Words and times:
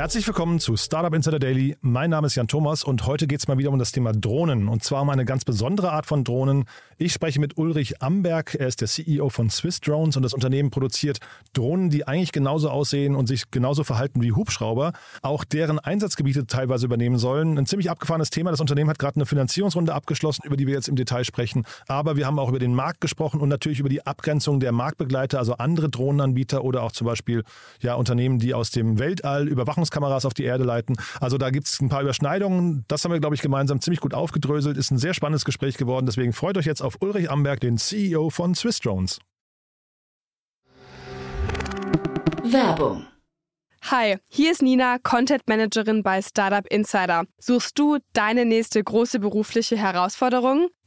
Herzlich 0.00 0.26
willkommen 0.26 0.60
zu 0.60 0.78
Startup 0.78 1.12
Insider 1.12 1.38
Daily. 1.38 1.76
Mein 1.82 2.08
Name 2.08 2.26
ist 2.26 2.34
Jan 2.34 2.48
Thomas 2.48 2.84
und 2.84 3.04
heute 3.04 3.26
geht 3.26 3.40
es 3.40 3.48
mal 3.48 3.58
wieder 3.58 3.68
um 3.68 3.78
das 3.78 3.92
Thema 3.92 4.12
Drohnen 4.12 4.66
und 4.66 4.82
zwar 4.82 5.02
um 5.02 5.10
eine 5.10 5.26
ganz 5.26 5.44
besondere 5.44 5.92
Art 5.92 6.06
von 6.06 6.24
Drohnen. 6.24 6.64
Ich 6.96 7.12
spreche 7.12 7.38
mit 7.38 7.58
Ulrich 7.58 8.00
Amberg. 8.00 8.54
Er 8.54 8.66
ist 8.66 8.80
der 8.80 8.88
CEO 8.88 9.28
von 9.28 9.50
Swiss 9.50 9.78
Drones 9.80 10.16
und 10.16 10.22
das 10.22 10.32
Unternehmen 10.32 10.70
produziert 10.70 11.18
Drohnen, 11.52 11.90
die 11.90 12.08
eigentlich 12.08 12.32
genauso 12.32 12.70
aussehen 12.70 13.14
und 13.14 13.26
sich 13.26 13.50
genauso 13.50 13.84
verhalten 13.84 14.22
wie 14.22 14.32
Hubschrauber, 14.32 14.94
auch 15.20 15.44
deren 15.44 15.78
Einsatzgebiete 15.78 16.46
teilweise 16.46 16.86
übernehmen 16.86 17.18
sollen. 17.18 17.58
Ein 17.58 17.66
ziemlich 17.66 17.90
abgefahrenes 17.90 18.30
Thema. 18.30 18.52
Das 18.52 18.60
Unternehmen 18.60 18.88
hat 18.88 18.98
gerade 18.98 19.16
eine 19.16 19.26
Finanzierungsrunde 19.26 19.92
abgeschlossen, 19.92 20.44
über 20.46 20.56
die 20.56 20.66
wir 20.66 20.72
jetzt 20.72 20.88
im 20.88 20.96
Detail 20.96 21.24
sprechen. 21.24 21.66
Aber 21.88 22.16
wir 22.16 22.26
haben 22.26 22.38
auch 22.38 22.48
über 22.48 22.58
den 22.58 22.74
Markt 22.74 23.02
gesprochen 23.02 23.38
und 23.38 23.50
natürlich 23.50 23.80
über 23.80 23.90
die 23.90 24.06
Abgrenzung 24.06 24.60
der 24.60 24.72
Marktbegleiter, 24.72 25.38
also 25.38 25.58
andere 25.58 25.90
Drohnenanbieter 25.90 26.64
oder 26.64 26.84
auch 26.84 26.92
zum 26.92 27.06
Beispiel 27.06 27.44
ja, 27.82 27.96
Unternehmen, 27.96 28.38
die 28.38 28.54
aus 28.54 28.70
dem 28.70 28.98
Weltall 28.98 29.46
Überwachungs 29.46 29.89
Kameras 29.90 30.24
auf 30.24 30.34
die 30.34 30.44
Erde 30.44 30.64
leiten. 30.64 30.96
Also 31.20 31.38
da 31.38 31.50
gibt 31.50 31.66
es 31.66 31.80
ein 31.80 31.88
paar 31.88 32.02
Überschneidungen. 32.02 32.84
Das 32.88 33.04
haben 33.04 33.12
wir, 33.12 33.20
glaube 33.20 33.34
ich, 33.34 33.42
gemeinsam 33.42 33.80
ziemlich 33.80 34.00
gut 34.00 34.14
aufgedröselt. 34.14 34.76
Ist 34.76 34.90
ein 34.90 34.98
sehr 34.98 35.14
spannendes 35.14 35.44
Gespräch 35.44 35.76
geworden. 35.76 36.06
Deswegen 36.06 36.32
freut 36.32 36.56
euch 36.56 36.66
jetzt 36.66 36.82
auf 36.82 36.96
Ulrich 37.00 37.30
Amberg, 37.30 37.60
den 37.60 37.78
CEO 37.78 38.30
von 38.30 38.54
Swiss 38.54 38.80
Drones. 38.80 39.18
Werbung. 42.42 43.06
Hi, 43.84 44.18
hier 44.28 44.52
ist 44.52 44.62
Nina, 44.62 44.98
Content 44.98 45.42
Managerin 45.48 46.02
bei 46.02 46.20
Startup 46.20 46.66
Insider. 46.70 47.24
Suchst 47.38 47.78
du 47.78 47.98
deine 48.12 48.44
nächste 48.44 48.82
große 48.84 49.18
berufliche 49.20 49.76
Herausforderung? 49.76 50.68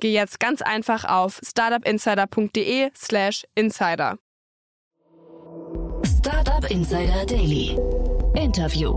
geh 0.00 0.12
jetzt 0.12 0.40
ganz 0.40 0.62
einfach 0.62 1.04
auf 1.04 1.40
startupinsider.de/slash 1.42 3.44
insider. 3.54 4.18
Startup 6.04 6.70
Insider 6.70 7.26
Daily. 7.26 7.78
Interview. 8.34 8.96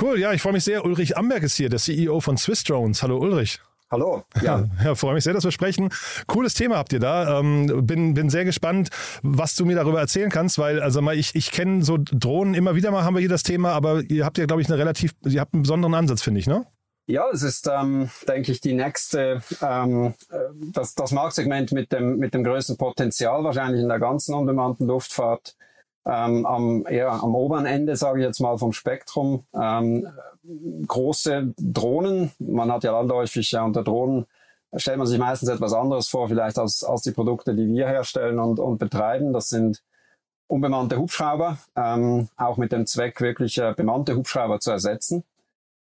Cool, 0.00 0.20
ja, 0.20 0.32
ich 0.32 0.42
freue 0.42 0.52
mich 0.52 0.64
sehr. 0.64 0.84
Ulrich 0.84 1.16
Amberg 1.16 1.42
ist 1.42 1.56
hier, 1.56 1.70
der 1.70 1.78
CEO 1.78 2.20
von 2.20 2.36
Swiss 2.36 2.64
Drones. 2.64 3.02
Hallo 3.02 3.18
Ulrich. 3.18 3.60
Hallo. 3.90 4.22
Ja. 4.42 4.64
ja, 4.84 4.94
freue 4.94 5.14
mich 5.14 5.24
sehr, 5.24 5.32
dass 5.32 5.44
wir 5.44 5.50
sprechen. 5.50 5.88
Cooles 6.26 6.54
Thema 6.54 6.76
habt 6.76 6.92
ihr 6.92 7.00
da. 7.00 7.40
Ähm, 7.40 7.86
bin, 7.86 8.14
bin 8.14 8.28
sehr 8.28 8.44
gespannt, 8.44 8.90
was 9.22 9.56
du 9.56 9.64
mir 9.64 9.76
darüber 9.76 10.00
erzählen 10.00 10.30
kannst, 10.30 10.58
weil 10.58 10.80
also 10.80 11.00
mal 11.00 11.16
ich, 11.16 11.34
ich 11.34 11.50
kenne 11.50 11.82
so 11.82 11.96
Drohnen 11.98 12.54
immer 12.54 12.74
wieder 12.74 12.90
mal 12.90 13.04
haben 13.04 13.14
wir 13.14 13.20
hier 13.20 13.28
das 13.28 13.42
Thema, 13.42 13.72
aber 13.72 14.02
ihr 14.02 14.24
habt 14.24 14.36
ja 14.36 14.46
glaube 14.46 14.60
ich 14.60 14.68
eine 14.68 14.78
relativ, 14.78 15.14
ihr 15.24 15.40
habt 15.40 15.54
einen 15.54 15.62
besonderen 15.62 15.94
Ansatz, 15.94 16.22
finde 16.22 16.40
ich, 16.40 16.46
ne? 16.46 16.66
Ja, 17.10 17.24
es 17.32 17.42
ist, 17.42 17.66
ähm, 17.72 18.10
denke 18.28 18.52
ich, 18.52 18.60
die 18.60 18.74
nächste, 18.74 19.40
ähm, 19.62 20.12
das, 20.74 20.94
das 20.94 21.10
Marktsegment 21.10 21.72
mit 21.72 21.90
dem, 21.90 22.18
mit 22.18 22.34
dem 22.34 22.44
größten 22.44 22.76
Potenzial 22.76 23.42
wahrscheinlich 23.44 23.80
in 23.80 23.88
der 23.88 23.98
ganzen 23.98 24.34
unbemannten 24.34 24.86
Luftfahrt. 24.86 25.56
Ähm, 26.04 26.44
am, 26.44 26.86
eher 26.86 27.10
am 27.10 27.34
oberen 27.34 27.64
Ende, 27.64 27.96
sage 27.96 28.20
ich 28.20 28.26
jetzt 28.26 28.40
mal, 28.40 28.58
vom 28.58 28.74
Spektrum. 28.74 29.46
Ähm, 29.54 30.06
große 30.86 31.54
Drohnen, 31.56 32.30
man 32.38 32.70
hat 32.70 32.84
ja 32.84 32.92
landläufig 32.92 33.52
ja 33.52 33.64
unter 33.64 33.82
Drohnen, 33.82 34.26
stellt 34.76 34.98
man 34.98 35.06
sich 35.06 35.18
meistens 35.18 35.48
etwas 35.48 35.72
anderes 35.72 36.08
vor, 36.08 36.28
vielleicht 36.28 36.58
als, 36.58 36.84
als 36.84 37.02
die 37.02 37.12
Produkte, 37.12 37.54
die 37.54 37.68
wir 37.68 37.88
herstellen 37.88 38.38
und, 38.38 38.60
und 38.60 38.76
betreiben. 38.76 39.32
Das 39.32 39.48
sind 39.48 39.82
unbemannte 40.46 40.98
Hubschrauber, 40.98 41.56
ähm, 41.74 42.28
auch 42.36 42.58
mit 42.58 42.70
dem 42.72 42.86
Zweck, 42.86 43.18
wirklich 43.22 43.56
äh, 43.56 43.72
bemannte 43.74 44.14
Hubschrauber 44.14 44.60
zu 44.60 44.70
ersetzen 44.72 45.24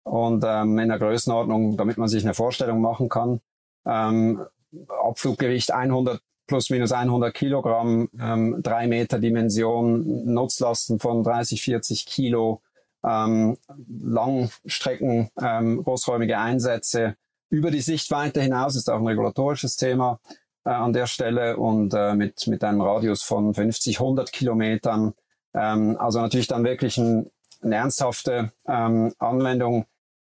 und 0.06 0.44
ähm, 0.46 0.78
in 0.78 0.88
der 0.88 0.98
Größenordnung, 0.98 1.76
damit 1.76 1.98
man 1.98 2.08
sich 2.08 2.22
eine 2.22 2.34
Vorstellung 2.34 2.80
machen 2.80 3.08
kann. 3.08 3.40
Ähm, 3.84 4.40
Abfluggewicht 4.88 5.72
100 5.72 6.20
plus 6.46 6.70
minus 6.70 6.92
100 6.92 7.34
Kilogramm, 7.34 8.08
ähm, 8.20 8.60
drei 8.62 8.86
Meter 8.86 9.18
Dimension, 9.18 10.32
Nutzlasten 10.32 11.00
von 11.00 11.24
30, 11.24 11.60
40 11.60 12.06
Kilo, 12.06 12.60
ähm, 13.04 13.58
Langstrecken, 13.88 15.30
ähm, 15.40 15.82
großräumige 15.82 16.38
Einsätze 16.38 17.16
über 17.50 17.70
die 17.70 17.80
Sichtweite 17.80 18.40
hinaus 18.40 18.76
ist 18.76 18.88
auch 18.88 18.98
ein 18.98 19.06
regulatorisches 19.06 19.76
Thema 19.76 20.20
äh, 20.64 20.70
an 20.70 20.92
der 20.92 21.06
Stelle 21.06 21.56
und 21.56 21.94
äh, 21.94 22.14
mit, 22.14 22.46
mit 22.46 22.62
einem 22.62 22.80
Radius 22.80 23.22
von 23.22 23.54
50, 23.54 23.98
100 23.98 24.32
Kilometern. 24.32 25.14
Ähm, 25.54 25.96
also 25.98 26.20
natürlich 26.20 26.48
dann 26.48 26.64
wirklich 26.64 26.96
ein, 26.98 27.30
eine 27.62 27.76
ernsthafte 27.76 28.52
ähm, 28.68 29.12
Anwendung 29.18 29.86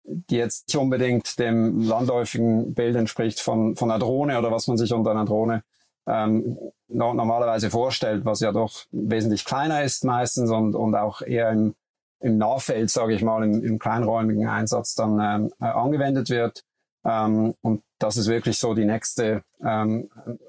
die 0.09 0.37
jetzt 0.37 0.69
nicht 0.69 0.77
unbedingt 0.77 1.39
dem 1.39 1.83
landläufigen 1.83 2.75
Bild 2.75 2.97
entspricht 2.97 3.41
von, 3.41 3.77
von 3.77 3.91
einer 3.91 3.99
Drohne 3.99 4.39
oder 4.39 4.51
was 4.51 4.67
man 4.67 4.77
sich 4.77 4.93
unter 4.93 5.11
einer 5.11 5.25
Drohne 5.25 5.63
ähm, 6.07 6.59
no 6.89 7.13
normalerweise 7.13 7.71
vorstellt, 7.71 8.25
was 8.25 8.41
ja 8.41 8.53
doch 8.53 8.85
wesentlich 8.91 9.45
kleiner 9.45 9.83
ist 9.83 10.05
meistens 10.05 10.51
und, 10.51 10.75
und 10.75 10.95
auch 10.95 11.21
eher 11.21 11.51
im, 11.51 11.75
im 12.21 12.39
Nahfeld, 12.39 12.91
sage 12.91 13.15
ich 13.15 13.23
mal, 13.23 13.45
im, 13.45 13.63
im 13.63 13.79
kleinräumigen 13.79 14.49
Einsatz 14.49 14.95
dann 14.95 15.21
ähm, 15.21 15.53
äh, 15.61 15.67
angewendet 15.67 16.31
wird. 16.31 16.65
Ähm, 17.05 17.55
und 17.61 17.83
das 17.99 18.17
ist 18.17 18.29
wirklich 18.29 18.59
so 18.59 18.75
die 18.75 18.85
nächste, 18.85 19.43
ähm, 19.65 20.09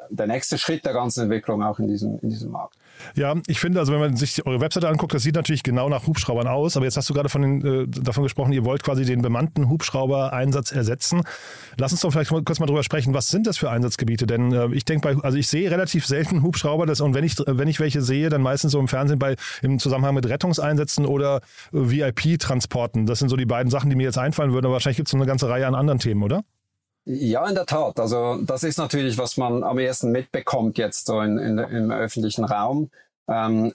der 0.10 0.28
nächste 0.28 0.58
Schritt 0.58 0.86
der 0.86 0.94
ganzen 0.94 1.24
Entwicklung 1.24 1.64
auch 1.64 1.80
in 1.80 1.88
diesem, 1.88 2.20
in 2.20 2.30
diesem 2.30 2.52
Markt. 2.52 2.76
Ja, 3.16 3.36
ich 3.48 3.60
finde, 3.60 3.80
also 3.80 3.94
wenn 3.94 4.00
man 4.00 4.16
sich 4.16 4.46
eure 4.46 4.62
Webseite 4.62 4.88
anguckt, 4.88 5.14
das 5.14 5.24
sieht 5.24 5.36
natürlich 5.36 5.64
genau 5.64 5.90
nach 5.90 6.06
Hubschraubern 6.06 6.48
aus, 6.48 6.76
aber 6.76 6.86
jetzt 6.86 6.98
hast 6.98 7.10
du 7.10 7.14
gerade 7.14 7.30
von 7.30 7.42
den, 7.42 7.66
äh, 7.66 7.88
davon 7.88 8.24
gesprochen, 8.24 8.52
ihr 8.52 8.66
wollt 8.66 8.84
quasi 8.84 9.06
den 9.06 9.22
bemannten 9.22 9.70
Hubschrauber-Einsatz 9.70 10.72
ersetzen. 10.72 11.24
Lass 11.78 11.92
uns 11.92 12.02
doch 12.02 12.12
vielleicht 12.12 12.30
kurz 12.30 12.60
mal 12.60 12.66
drüber 12.66 12.84
sprechen, 12.84 13.14
was 13.14 13.30
sind 13.30 13.48
das 13.48 13.58
für 13.58 13.70
Einsatzgebiete? 13.70 14.28
Denn 14.28 14.52
äh, 14.52 14.68
ich 14.74 14.86
denke, 14.86 15.18
also 15.24 15.38
ich 15.38 15.48
sehe 15.48 15.72
relativ 15.72 16.06
selten 16.06 16.44
Hubschrauber 16.44 16.86
das, 16.86 17.02
und 17.02 17.14
wenn 17.14 17.24
ich, 17.24 17.36
wenn 17.46 17.68
ich 17.68 17.80
welche 17.80 18.02
sehe, 18.02 18.30
dann 18.30 18.42
meistens 18.42 18.74
so 18.74 18.80
im 18.80 18.88
Fernsehen 18.88 19.20
bei, 19.20 19.36
im 19.62 19.80
Zusammenhang 19.80 20.14
mit 20.14 20.28
Rettungseinsätzen 20.28 21.06
oder 21.06 21.38
äh, 21.74 21.78
VIP-Transporten. 21.78 23.06
Das 23.06 23.20
sind 23.20 23.30
so 23.30 23.38
die 23.38 23.46
beiden 23.46 23.72
Sachen, 23.72 23.90
die 23.90 23.96
mir 23.96 24.04
jetzt 24.04 24.18
einfallen 24.18 24.54
würden, 24.54 24.66
aber 24.66 24.74
wahrscheinlich 24.74 24.98
gibt 24.98 25.08
es 25.10 25.14
noch 25.14 25.22
eine 25.22 25.28
ganze 25.28 25.50
Reihe 25.50 25.66
an 25.66 25.76
anderen 25.76 26.00
Themen, 26.00 26.22
oder? 26.22 26.44
Ja, 27.12 27.48
in 27.48 27.56
der 27.56 27.66
Tat. 27.66 28.00
Also 28.00 28.38
das 28.44 28.62
ist 28.62 28.78
natürlich, 28.78 29.18
was 29.18 29.36
man 29.36 29.64
am 29.64 29.80
ersten 29.80 30.12
mitbekommt 30.12 30.78
jetzt 30.78 31.08
so 31.08 31.22
in, 31.22 31.40
in, 31.40 31.58
im 31.58 31.92
öffentlichen 31.92 32.46
Raum. 32.46 32.92
Ähm, 33.28 33.74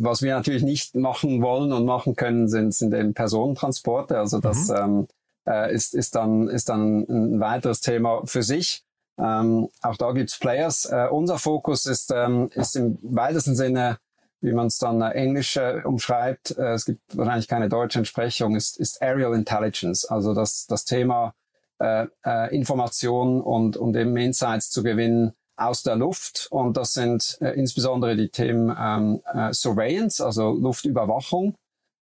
was 0.00 0.22
wir 0.22 0.34
natürlich 0.34 0.62
nicht 0.62 0.94
machen 0.94 1.42
wollen 1.42 1.74
und 1.74 1.84
machen 1.84 2.16
können, 2.16 2.48
sind, 2.48 2.74
sind 2.74 2.94
eben 2.94 3.12
Personentransporte. 3.12 4.16
Also 4.16 4.40
das 4.40 4.68
mhm. 4.68 4.76
ähm, 4.76 5.08
äh, 5.46 5.74
ist, 5.74 5.94
ist, 5.94 6.14
dann, 6.14 6.48
ist 6.48 6.70
dann 6.70 7.00
ein 7.00 7.38
weiteres 7.38 7.82
Thema 7.82 8.22
für 8.24 8.42
sich. 8.42 8.82
Ähm, 9.18 9.68
auch 9.82 9.98
da 9.98 10.12
gibt's 10.12 10.38
Players. 10.38 10.86
Äh, 10.86 11.08
unser 11.10 11.38
Fokus 11.38 11.84
ist, 11.84 12.10
ähm, 12.10 12.48
ist 12.54 12.76
im 12.76 12.98
weitesten 13.02 13.56
Sinne, 13.56 13.98
wie 14.40 14.52
man 14.52 14.68
es 14.68 14.78
dann 14.78 15.02
äh, 15.02 15.10
englisch 15.10 15.58
äh, 15.58 15.82
umschreibt, 15.84 16.56
äh, 16.56 16.72
es 16.72 16.86
gibt 16.86 17.02
wahrscheinlich 17.14 17.46
keine 17.46 17.68
deutsche 17.68 17.98
Entsprechung, 17.98 18.56
ist, 18.56 18.80
ist 18.80 19.02
Aerial 19.02 19.34
Intelligence. 19.34 20.06
Also 20.06 20.32
das, 20.32 20.66
das 20.66 20.86
Thema 20.86 21.34
äh, 21.80 22.06
äh, 22.24 22.54
Informationen 22.54 23.40
und, 23.40 23.76
und 23.76 23.96
eben 23.96 24.16
Insights 24.16 24.70
zu 24.70 24.82
gewinnen 24.82 25.32
aus 25.56 25.82
der 25.82 25.96
Luft. 25.96 26.46
Und 26.50 26.76
das 26.76 26.92
sind 26.92 27.38
äh, 27.40 27.50
insbesondere 27.50 28.16
die 28.16 28.28
Themen 28.28 28.74
ähm, 28.78 29.20
äh, 29.32 29.52
Surveillance, 29.52 30.24
also 30.24 30.52
Luftüberwachung. 30.52 31.54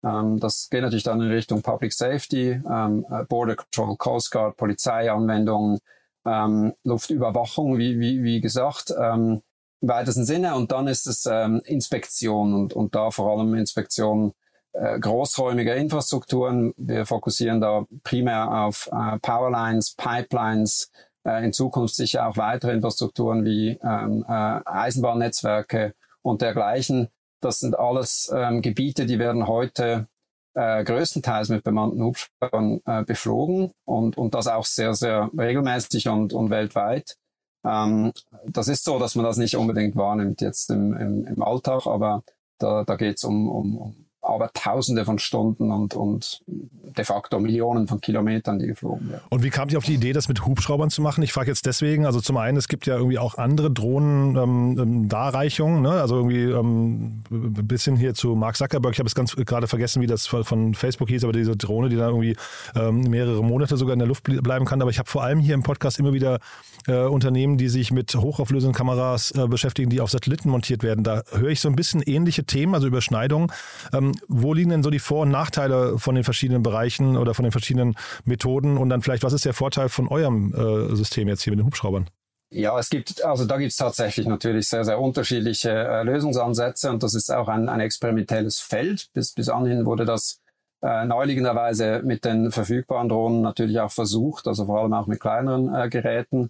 Ähm, 0.03 0.39
das 0.39 0.69
geht 0.69 0.81
natürlich 0.81 1.03
dann 1.03 1.21
in 1.21 1.31
Richtung 1.31 1.61
Public 1.61 1.93
Safety, 1.93 2.61
ähm, 2.69 3.05
äh, 3.09 3.25
Border 3.25 3.55
Control, 3.55 3.95
Coast 3.97 4.31
Guard, 4.31 4.57
Polizeianwendungen, 4.57 5.79
ähm, 6.25 6.73
Luftüberwachung, 6.83 7.77
wie, 7.77 7.99
wie, 7.99 8.23
wie 8.23 8.41
gesagt, 8.41 8.93
ähm, 8.99 9.41
im 9.81 9.87
weitesten 9.87 10.25
Sinne. 10.25 10.55
Und 10.55 10.71
dann 10.71 10.87
ist 10.87 11.07
es 11.07 11.25
ähm, 11.25 11.61
Inspektion 11.65 12.53
und, 12.53 12.73
und 12.73 12.95
da 12.95 13.11
vor 13.11 13.31
allem 13.31 13.55
Inspektion 13.55 14.33
äh, 14.73 14.99
großräumige 14.99 15.73
Infrastrukturen. 15.73 16.73
Wir 16.77 17.05
fokussieren 17.05 17.61
da 17.61 17.85
primär 18.03 18.65
auf 18.65 18.89
äh, 18.91 19.19
Powerlines, 19.19 19.95
Pipelines, 19.95 20.91
äh, 21.25 21.43
in 21.43 21.53
Zukunft 21.53 21.95
sicher 21.95 22.27
auch 22.27 22.37
weitere 22.37 22.73
Infrastrukturen 22.73 23.45
wie 23.45 23.79
ähm, 23.83 24.25
äh, 24.27 24.31
Eisenbahnnetzwerke 24.65 25.93
und 26.21 26.41
dergleichen. 26.41 27.09
Das 27.41 27.59
sind 27.59 27.77
alles 27.77 28.31
ähm, 28.35 28.61
Gebiete, 28.61 29.05
die 29.05 29.19
werden 29.19 29.47
heute 29.47 30.07
äh, 30.55 30.83
größtenteils 30.83 31.49
mit 31.49 31.63
bemannten 31.63 32.03
Hubschraubern 32.03 32.81
äh, 32.85 33.03
beflogen 33.03 33.71
und, 33.85 34.17
und 34.17 34.33
das 34.33 34.47
auch 34.47 34.65
sehr, 34.65 34.93
sehr 34.93 35.29
regelmäßig 35.37 36.07
und, 36.09 36.33
und 36.33 36.49
weltweit. 36.49 37.17
Ähm, 37.65 38.13
das 38.45 38.67
ist 38.67 38.83
so, 38.83 38.99
dass 38.99 39.15
man 39.15 39.25
das 39.25 39.37
nicht 39.37 39.55
unbedingt 39.55 39.95
wahrnimmt 39.95 40.41
jetzt 40.41 40.69
im, 40.69 40.95
im, 40.95 41.27
im 41.27 41.41
Alltag, 41.41 41.85
aber 41.87 42.23
da, 42.57 42.83
da 42.83 42.95
geht 42.95 43.17
es 43.17 43.23
um, 43.23 43.49
um, 43.49 43.77
um 43.77 44.08
aber 44.29 44.51
Tausende 44.53 45.05
von 45.05 45.19
Stunden 45.19 45.71
und, 45.71 45.95
und 45.95 46.41
de 46.45 47.05
facto 47.05 47.39
Millionen 47.39 47.87
von 47.87 48.01
Kilometern, 48.01 48.59
die 48.59 48.67
geflogen 48.67 49.11
werden. 49.11 49.23
Und 49.29 49.43
wie 49.43 49.49
kamt 49.49 49.71
ihr 49.71 49.77
auf 49.77 49.85
die 49.85 49.95
Idee, 49.95 50.13
das 50.13 50.27
mit 50.27 50.45
Hubschraubern 50.45 50.89
zu 50.89 51.01
machen? 51.01 51.23
Ich 51.23 51.33
frage 51.33 51.49
jetzt 51.49 51.65
deswegen, 51.65 52.05
also 52.05 52.21
zum 52.21 52.37
einen, 52.37 52.57
es 52.57 52.67
gibt 52.67 52.87
ja 52.87 52.95
irgendwie 52.95 53.19
auch 53.19 53.37
andere 53.37 53.71
Drohnen-Darreichungen, 53.71 55.79
ähm, 55.79 55.85
ähm 55.85 55.91
ne? 55.91 56.01
also 56.01 56.17
irgendwie 56.17 56.43
ähm, 56.43 57.23
ein 57.31 57.67
bisschen 57.67 57.95
hier 57.95 58.13
zu 58.13 58.35
Mark 58.35 58.57
Zuckerberg, 58.57 58.93
ich 58.93 58.99
habe 58.99 59.07
es 59.07 59.15
ganz 59.15 59.35
gerade 59.35 59.67
vergessen, 59.67 60.01
wie 60.01 60.07
das 60.07 60.27
von 60.27 60.73
Facebook 60.73 61.09
hieß, 61.09 61.23
aber 61.23 61.33
diese 61.33 61.55
Drohne, 61.55 61.89
die 61.89 61.95
da 61.95 62.07
irgendwie 62.07 62.35
ähm, 62.75 63.01
mehrere 63.01 63.43
Monate 63.43 63.77
sogar 63.77 63.93
in 63.93 63.99
der 63.99 64.07
Luft 64.07 64.23
bleiben 64.23 64.65
kann. 64.65 64.81
Aber 64.81 64.91
ich 64.91 64.99
habe 64.99 65.09
vor 65.09 65.23
allem 65.23 65.39
hier 65.39 65.55
im 65.55 65.63
Podcast 65.63 65.99
immer 65.99 66.13
wieder 66.13 66.39
äh, 66.87 67.03
Unternehmen, 67.03 67.57
die 67.57 67.69
sich 67.69 67.91
mit 67.91 68.13
hochauflösenden 68.15 68.75
Kameras 68.75 69.31
äh, 69.31 69.47
beschäftigen, 69.47 69.89
die 69.89 70.01
auf 70.01 70.11
Satelliten 70.11 70.49
montiert 70.49 70.83
werden. 70.83 71.03
Da 71.03 71.23
höre 71.31 71.49
ich 71.49 71.61
so 71.61 71.69
ein 71.69 71.75
bisschen 71.75 72.01
ähnliche 72.01 72.43
Themen, 72.43 72.73
also 72.73 72.87
Überschneidungen. 72.87 73.51
Ähm, 73.93 74.13
wo 74.27 74.53
liegen 74.53 74.69
denn 74.69 74.83
so 74.83 74.89
die 74.89 74.99
Vor- 74.99 75.21
und 75.21 75.31
Nachteile 75.31 75.97
von 75.97 76.15
den 76.15 76.23
verschiedenen 76.23 76.63
Bereichen 76.63 77.17
oder 77.17 77.33
von 77.33 77.43
den 77.43 77.51
verschiedenen 77.51 77.95
Methoden? 78.25 78.77
Und 78.77 78.89
dann 78.89 79.01
vielleicht, 79.01 79.23
was 79.23 79.33
ist 79.33 79.45
der 79.45 79.53
Vorteil 79.53 79.89
von 79.89 80.07
eurem 80.07 80.53
äh, 80.53 80.95
System 80.95 81.27
jetzt 81.27 81.43
hier 81.43 81.51
mit 81.51 81.59
den 81.59 81.65
Hubschraubern? 81.65 82.09
Ja, 82.51 82.79
es 82.79 82.89
gibt, 82.89 83.23
also 83.23 83.45
da 83.45 83.57
gibt 83.57 83.71
es 83.71 83.77
tatsächlich 83.77 84.25
natürlich 84.25 84.67
sehr, 84.67 84.83
sehr 84.83 84.99
unterschiedliche 84.99 85.69
äh, 85.69 86.03
Lösungsansätze 86.03 86.89
und 86.89 87.03
das 87.03 87.13
ist 87.13 87.31
auch 87.31 87.47
ein, 87.47 87.69
ein 87.69 87.79
experimentelles 87.79 88.59
Feld. 88.59 89.09
Bis, 89.13 89.33
bis 89.33 89.49
anhin 89.49 89.85
wurde 89.85 90.05
das 90.05 90.41
äh, 90.81 91.05
neuliegenderweise 91.05 92.01
mit 92.03 92.25
den 92.25 92.51
verfügbaren 92.51 93.09
Drohnen 93.09 93.41
natürlich 93.41 93.79
auch 93.79 93.91
versucht, 93.91 94.47
also 94.47 94.65
vor 94.65 94.81
allem 94.81 94.93
auch 94.93 95.05
mit 95.05 95.19
kleineren 95.19 95.73
äh, 95.73 95.89
Geräten. 95.89 96.49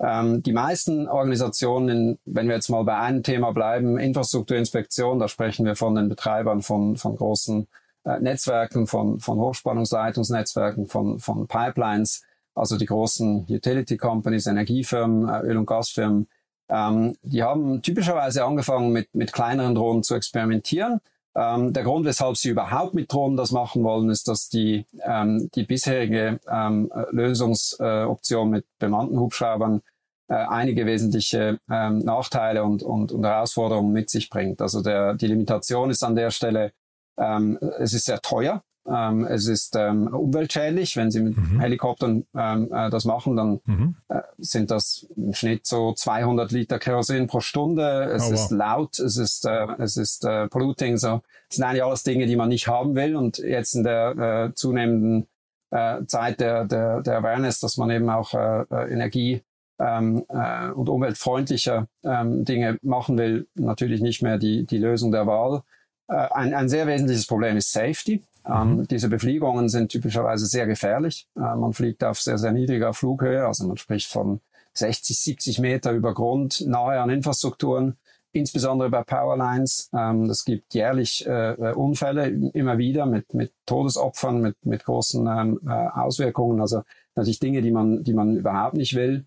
Ähm, 0.00 0.42
die 0.42 0.52
meisten 0.52 1.08
Organisationen, 1.08 2.18
wenn 2.24 2.46
wir 2.48 2.54
jetzt 2.54 2.68
mal 2.68 2.84
bei 2.84 2.96
einem 2.96 3.22
Thema 3.22 3.52
bleiben, 3.52 3.98
Infrastrukturinspektion, 3.98 5.18
da 5.18 5.28
sprechen 5.28 5.66
wir 5.66 5.74
von 5.74 5.94
den 5.94 6.08
Betreibern 6.08 6.62
von, 6.62 6.96
von 6.96 7.16
großen 7.16 7.66
äh, 8.04 8.20
Netzwerken, 8.20 8.86
von, 8.86 9.18
von 9.18 9.38
Hochspannungsleitungsnetzwerken, 9.38 10.86
von, 10.86 11.18
von 11.18 11.48
Pipelines, 11.48 12.22
also 12.54 12.78
die 12.78 12.86
großen 12.86 13.46
Utility 13.48 13.96
Companies, 13.96 14.46
Energiefirmen, 14.46 15.28
äh, 15.28 15.40
Öl- 15.46 15.56
und 15.56 15.66
Gasfirmen. 15.66 16.28
Ähm, 16.68 17.16
die 17.22 17.42
haben 17.42 17.82
typischerweise 17.82 18.44
angefangen 18.44 18.92
mit, 18.92 19.12
mit 19.14 19.32
kleineren 19.32 19.74
Drohnen 19.74 20.04
zu 20.04 20.14
experimentieren. 20.14 21.00
Ähm, 21.38 21.72
der 21.72 21.84
Grund, 21.84 22.04
weshalb 22.04 22.36
sie 22.36 22.48
überhaupt 22.48 22.94
mit 22.94 23.12
Drohnen 23.12 23.36
das 23.36 23.52
machen 23.52 23.84
wollen, 23.84 24.10
ist, 24.10 24.26
dass 24.26 24.48
die, 24.48 24.86
ähm, 25.04 25.48
die 25.54 25.62
bisherige 25.62 26.40
ähm, 26.50 26.90
Lösungsoption 27.12 28.48
äh, 28.48 28.50
mit 28.50 28.66
bemannten 28.80 29.20
Hubschraubern 29.20 29.82
äh, 30.26 30.34
einige 30.34 30.84
wesentliche 30.84 31.60
ähm, 31.70 32.00
Nachteile 32.00 32.64
und, 32.64 32.82
und, 32.82 33.12
und 33.12 33.24
Herausforderungen 33.24 33.92
mit 33.92 34.10
sich 34.10 34.30
bringt. 34.30 34.60
Also 34.60 34.82
der, 34.82 35.14
die 35.14 35.28
Limitation 35.28 35.90
ist 35.90 36.02
an 36.02 36.16
der 36.16 36.32
Stelle, 36.32 36.72
ähm, 37.16 37.56
es 37.78 37.94
ist 37.94 38.06
sehr 38.06 38.20
teuer. 38.20 38.64
Ähm, 38.90 39.24
es 39.26 39.46
ist 39.46 39.76
ähm, 39.76 40.08
umweltschädlich. 40.08 40.96
Wenn 40.96 41.10
Sie 41.10 41.20
mit 41.20 41.36
mhm. 41.36 41.60
Helikoptern 41.60 42.24
ähm, 42.34 42.72
äh, 42.72 42.90
das 42.90 43.04
machen, 43.04 43.36
dann 43.36 43.60
mhm. 43.64 43.96
äh, 44.08 44.20
sind 44.38 44.70
das 44.70 45.06
im 45.16 45.34
Schnitt 45.34 45.66
so 45.66 45.92
200 45.92 46.50
Liter 46.52 46.78
Kerosin 46.78 47.26
pro 47.26 47.40
Stunde. 47.40 48.04
Es 48.14 48.28
oh, 48.28 48.32
ist 48.32 48.50
wow. 48.50 48.58
laut, 48.58 48.98
es 48.98 49.16
ist, 49.16 49.44
äh, 49.46 49.66
es 49.78 49.96
ist 49.96 50.24
äh, 50.24 50.48
polluting. 50.48 50.96
So. 50.96 51.20
Das 51.48 51.56
sind 51.56 51.64
eigentlich 51.64 51.84
alles 51.84 52.02
Dinge, 52.02 52.26
die 52.26 52.36
man 52.36 52.48
nicht 52.48 52.68
haben 52.68 52.94
will. 52.94 53.16
Und 53.16 53.38
jetzt 53.38 53.74
in 53.74 53.84
der 53.84 54.48
äh, 54.50 54.54
zunehmenden 54.54 55.26
äh, 55.70 56.04
Zeit 56.06 56.40
der, 56.40 56.64
der, 56.64 57.02
der 57.02 57.18
Awareness, 57.18 57.60
dass 57.60 57.76
man 57.76 57.90
eben 57.90 58.08
auch 58.08 58.34
äh, 58.34 58.64
äh 58.70 58.92
Energie 58.92 59.42
ähm, 59.78 60.24
äh, 60.28 60.70
und 60.70 60.88
umweltfreundlicher 60.88 61.88
ähm, 62.04 62.44
Dinge 62.44 62.78
machen 62.82 63.18
will, 63.18 63.46
natürlich 63.54 64.00
nicht 64.00 64.22
mehr 64.22 64.38
die, 64.38 64.66
die 64.66 64.78
Lösung 64.78 65.12
der 65.12 65.26
Wahl. 65.26 65.62
Äh, 66.08 66.14
ein, 66.14 66.54
ein 66.54 66.68
sehr 66.68 66.86
wesentliches 66.86 67.26
Problem 67.26 67.56
ist 67.56 67.72
Safety. 67.72 68.22
Ähm, 68.48 68.76
mhm. 68.76 68.88
diese 68.88 69.08
Befliegungen 69.08 69.68
sind 69.68 69.90
typischerweise 69.90 70.46
sehr 70.46 70.66
gefährlich. 70.66 71.28
Äh, 71.36 71.40
man 71.40 71.72
fliegt 71.72 72.02
auf 72.02 72.20
sehr, 72.20 72.38
sehr 72.38 72.52
niedriger 72.52 72.94
Flughöhe, 72.94 73.46
also 73.46 73.66
man 73.66 73.76
spricht 73.76 74.10
von 74.10 74.40
60, 74.74 75.18
70 75.18 75.58
Meter 75.58 75.92
über 75.92 76.14
Grund, 76.14 76.64
nahe 76.66 77.00
an 77.00 77.10
Infrastrukturen, 77.10 77.96
insbesondere 78.32 78.90
bei 78.90 79.02
Powerlines. 79.02 79.90
Ähm, 79.92 80.30
es 80.30 80.44
gibt 80.44 80.74
jährlich 80.74 81.26
äh, 81.26 81.52
äh, 81.52 81.74
Unfälle 81.74 82.28
immer 82.28 82.78
wieder 82.78 83.06
mit, 83.06 83.34
mit 83.34 83.52
Todesopfern, 83.66 84.40
mit, 84.40 84.56
mit 84.64 84.84
großen 84.84 85.26
ähm, 85.26 85.60
äh, 85.66 85.70
Auswirkungen. 85.70 86.60
Also 86.60 86.82
natürlich 87.14 87.40
Dinge, 87.40 87.62
die 87.62 87.70
man, 87.70 88.02
die 88.04 88.14
man 88.14 88.36
überhaupt 88.36 88.74
nicht 88.74 88.94
will. 88.94 89.26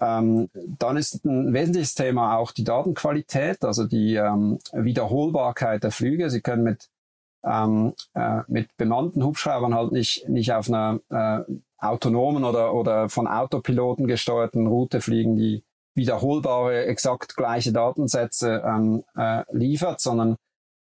Ähm, 0.00 0.48
dann 0.78 0.96
ist 0.96 1.24
ein 1.24 1.52
wesentliches 1.52 1.94
Thema 1.94 2.36
auch 2.36 2.52
die 2.52 2.64
Datenqualität, 2.64 3.64
also 3.64 3.84
die 3.84 4.14
ähm, 4.14 4.58
Wiederholbarkeit 4.72 5.84
der 5.84 5.90
Flüge. 5.90 6.30
Sie 6.30 6.40
können 6.40 6.62
mit 6.62 6.88
ähm, 7.44 7.94
äh, 8.14 8.40
mit 8.48 8.76
bemannten 8.76 9.24
Hubschraubern 9.24 9.74
halt 9.74 9.92
nicht, 9.92 10.28
nicht 10.28 10.52
auf 10.52 10.68
einer 10.68 11.00
äh, 11.10 11.52
autonomen 11.78 12.44
oder, 12.44 12.74
oder 12.74 13.08
von 13.08 13.26
Autopiloten 13.26 14.06
gesteuerten 14.06 14.66
Route 14.66 15.00
fliegen, 15.00 15.36
die 15.36 15.64
wiederholbare, 15.94 16.86
exakt 16.86 17.36
gleiche 17.36 17.72
Datensätze 17.72 18.62
ähm, 18.64 19.02
äh, 19.16 19.42
liefert, 19.50 20.00
sondern 20.00 20.36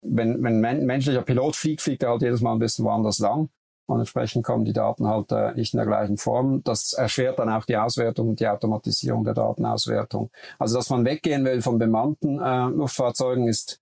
wenn, 0.01 0.43
wenn 0.43 0.65
ein 0.65 0.85
menschlicher 0.85 1.21
Pilot 1.21 1.55
fliegt, 1.55 1.81
fliegt 1.81 2.03
er 2.03 2.09
halt 2.09 2.21
jedes 2.21 2.41
Mal 2.41 2.53
ein 2.53 2.59
bisschen 2.59 2.85
woanders 2.85 3.19
lang. 3.19 3.49
Und 3.87 3.99
entsprechend 3.99 4.45
kommen 4.45 4.63
die 4.63 4.73
Daten 4.73 5.07
halt 5.07 5.31
äh, 5.31 5.53
nicht 5.53 5.73
in 5.73 5.77
der 5.77 5.85
gleichen 5.85 6.17
Form. 6.17 6.63
Das 6.63 6.93
erschwert 6.93 7.39
dann 7.39 7.49
auch 7.49 7.65
die 7.65 7.75
Auswertung 7.75 8.29
und 8.29 8.39
die 8.39 8.47
Automatisierung 8.47 9.25
der 9.25 9.33
Datenauswertung. 9.33 10.31
Also, 10.59 10.77
dass 10.77 10.89
man 10.89 11.03
weggehen 11.03 11.43
will 11.43 11.61
von 11.61 11.77
bemannten 11.77 12.39
äh, 12.39 12.67
Luftfahrzeugen, 12.67 13.49
ist 13.49 13.80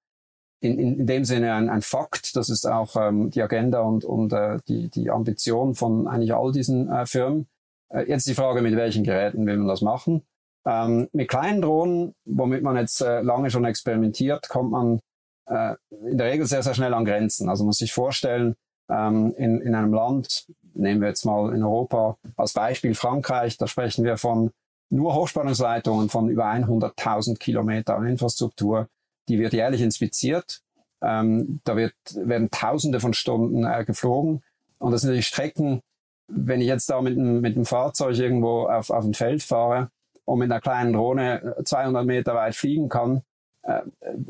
in, 0.62 0.78
in, 0.78 1.00
in 1.00 1.08
dem 1.08 1.26
Sinne 1.26 1.54
ein, 1.54 1.70
ein 1.70 1.82
Fakt. 1.82 2.36
Das 2.36 2.50
ist 2.50 2.66
auch 2.66 2.96
ähm, 2.96 3.32
die 3.32 3.42
Agenda 3.42 3.82
und, 3.82 4.04
und 4.04 4.34
äh, 4.34 4.60
die, 4.68 4.90
die 4.90 5.10
Ambition 5.10 5.76
von 5.76 6.08
eigentlich 6.08 6.34
all 6.34 6.52
diesen 6.52 6.90
äh, 6.90 7.06
Firmen. 7.06 7.48
Äh, 7.90 8.10
jetzt 8.10 8.28
die 8.28 8.36
Frage, 8.36 8.62
mit 8.62 8.76
welchen 8.76 9.04
Geräten 9.04 9.46
will 9.46 9.58
man 9.58 9.68
das 9.68 9.82
machen? 9.82 10.24
Ähm, 10.66 11.08
mit 11.14 11.30
kleinen 11.30 11.62
Drohnen, 11.62 12.14
womit 12.26 12.64
man 12.64 12.76
jetzt 12.76 13.02
äh, 13.02 13.22
lange 13.22 13.50
schon 13.50 13.66
experimentiert, 13.66 14.50
kommt 14.50 14.72
man 14.72 15.00
äh, 15.48 15.76
in 15.90 16.18
der 16.18 16.28
Regel 16.28 16.46
sehr, 16.46 16.64
sehr 16.64 16.74
schnell 16.74 16.94
an 16.94 17.06
Grenzen. 17.06 17.50
Also 17.50 17.64
muss 17.64 17.78
sich 17.78 17.94
vorstellen, 17.94 18.56
ähm, 18.90 19.34
in, 19.38 19.62
in 19.62 19.76
einem 19.76 19.94
Land, 19.94 20.48
nehmen 20.74 21.02
wir 21.02 21.10
jetzt 21.10 21.26
mal 21.26 21.54
in 21.54 21.64
Europa 21.64 22.18
als 22.36 22.54
Beispiel 22.54 22.96
Frankreich, 22.96 23.58
da 23.58 23.68
sprechen 23.68 24.04
wir 24.04 24.18
von 24.18 24.52
nur 24.92 25.14
Hochspannungsleitungen 25.14 26.10
von 26.10 26.30
über 26.30 26.46
100.000 26.46 27.38
Kilometer 27.38 27.96
an 27.96 28.08
Infrastruktur 28.08 28.88
die 29.30 29.40
wird 29.40 29.54
jährlich 29.54 29.82
inspiziert. 29.82 30.62
Ähm, 31.02 31.62
da 31.64 31.78
wird, 31.78 31.94
werden 32.16 32.52
Tausende 32.52 33.00
von 33.00 33.14
Stunden 33.14 33.64
äh, 33.64 33.86
geflogen. 33.86 34.44
Und 34.80 34.92
das 34.92 35.02
sind 35.02 35.14
die 35.14 35.24
Strecken, 35.24 35.82
wenn 36.28 36.62
ich 36.62 36.68
jetzt 36.68 36.90
da 36.90 37.02
mit 37.02 37.18
einem, 37.18 37.42
mit 37.42 37.56
einem 37.56 37.66
Fahrzeug 37.66 38.18
irgendwo 38.18 38.68
auf, 38.68 38.90
auf 38.90 39.06
ein 39.06 39.14
Feld 39.14 39.44
fahre 39.44 39.90
und 40.26 40.40
mit 40.40 40.52
einer 40.52 40.62
kleinen 40.62 40.94
Drohne 40.94 41.56
200 41.64 42.06
Meter 42.06 42.36
weit 42.36 42.56
fliegen 42.56 42.90
kann, 42.90 43.22
äh, 43.64 43.82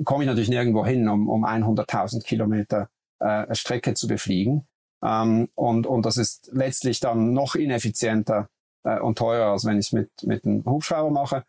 komme 0.03 0.23
ich 0.23 0.27
natürlich 0.27 0.49
nirgendwo 0.49 0.85
hin, 0.85 1.07
um, 1.07 1.27
um 1.29 1.45
100.000 1.45 2.23
Kilometer 2.23 2.89
äh, 3.19 3.53
Strecke 3.55 3.93
zu 3.93 4.07
befliegen. 4.07 4.65
Ähm, 5.03 5.49
und, 5.55 5.87
und 5.87 6.05
das 6.05 6.17
ist 6.17 6.49
letztlich 6.53 6.99
dann 6.99 7.33
noch 7.33 7.55
ineffizienter 7.55 8.49
äh, 8.83 8.99
und 8.99 9.17
teurer, 9.17 9.51
als 9.51 9.65
wenn 9.65 9.77
ich 9.77 9.87
es 9.87 9.91
mit, 9.91 10.09
mit 10.23 10.45
einem 10.45 10.65
Hubschrauber 10.65 11.11
mache. 11.11 11.43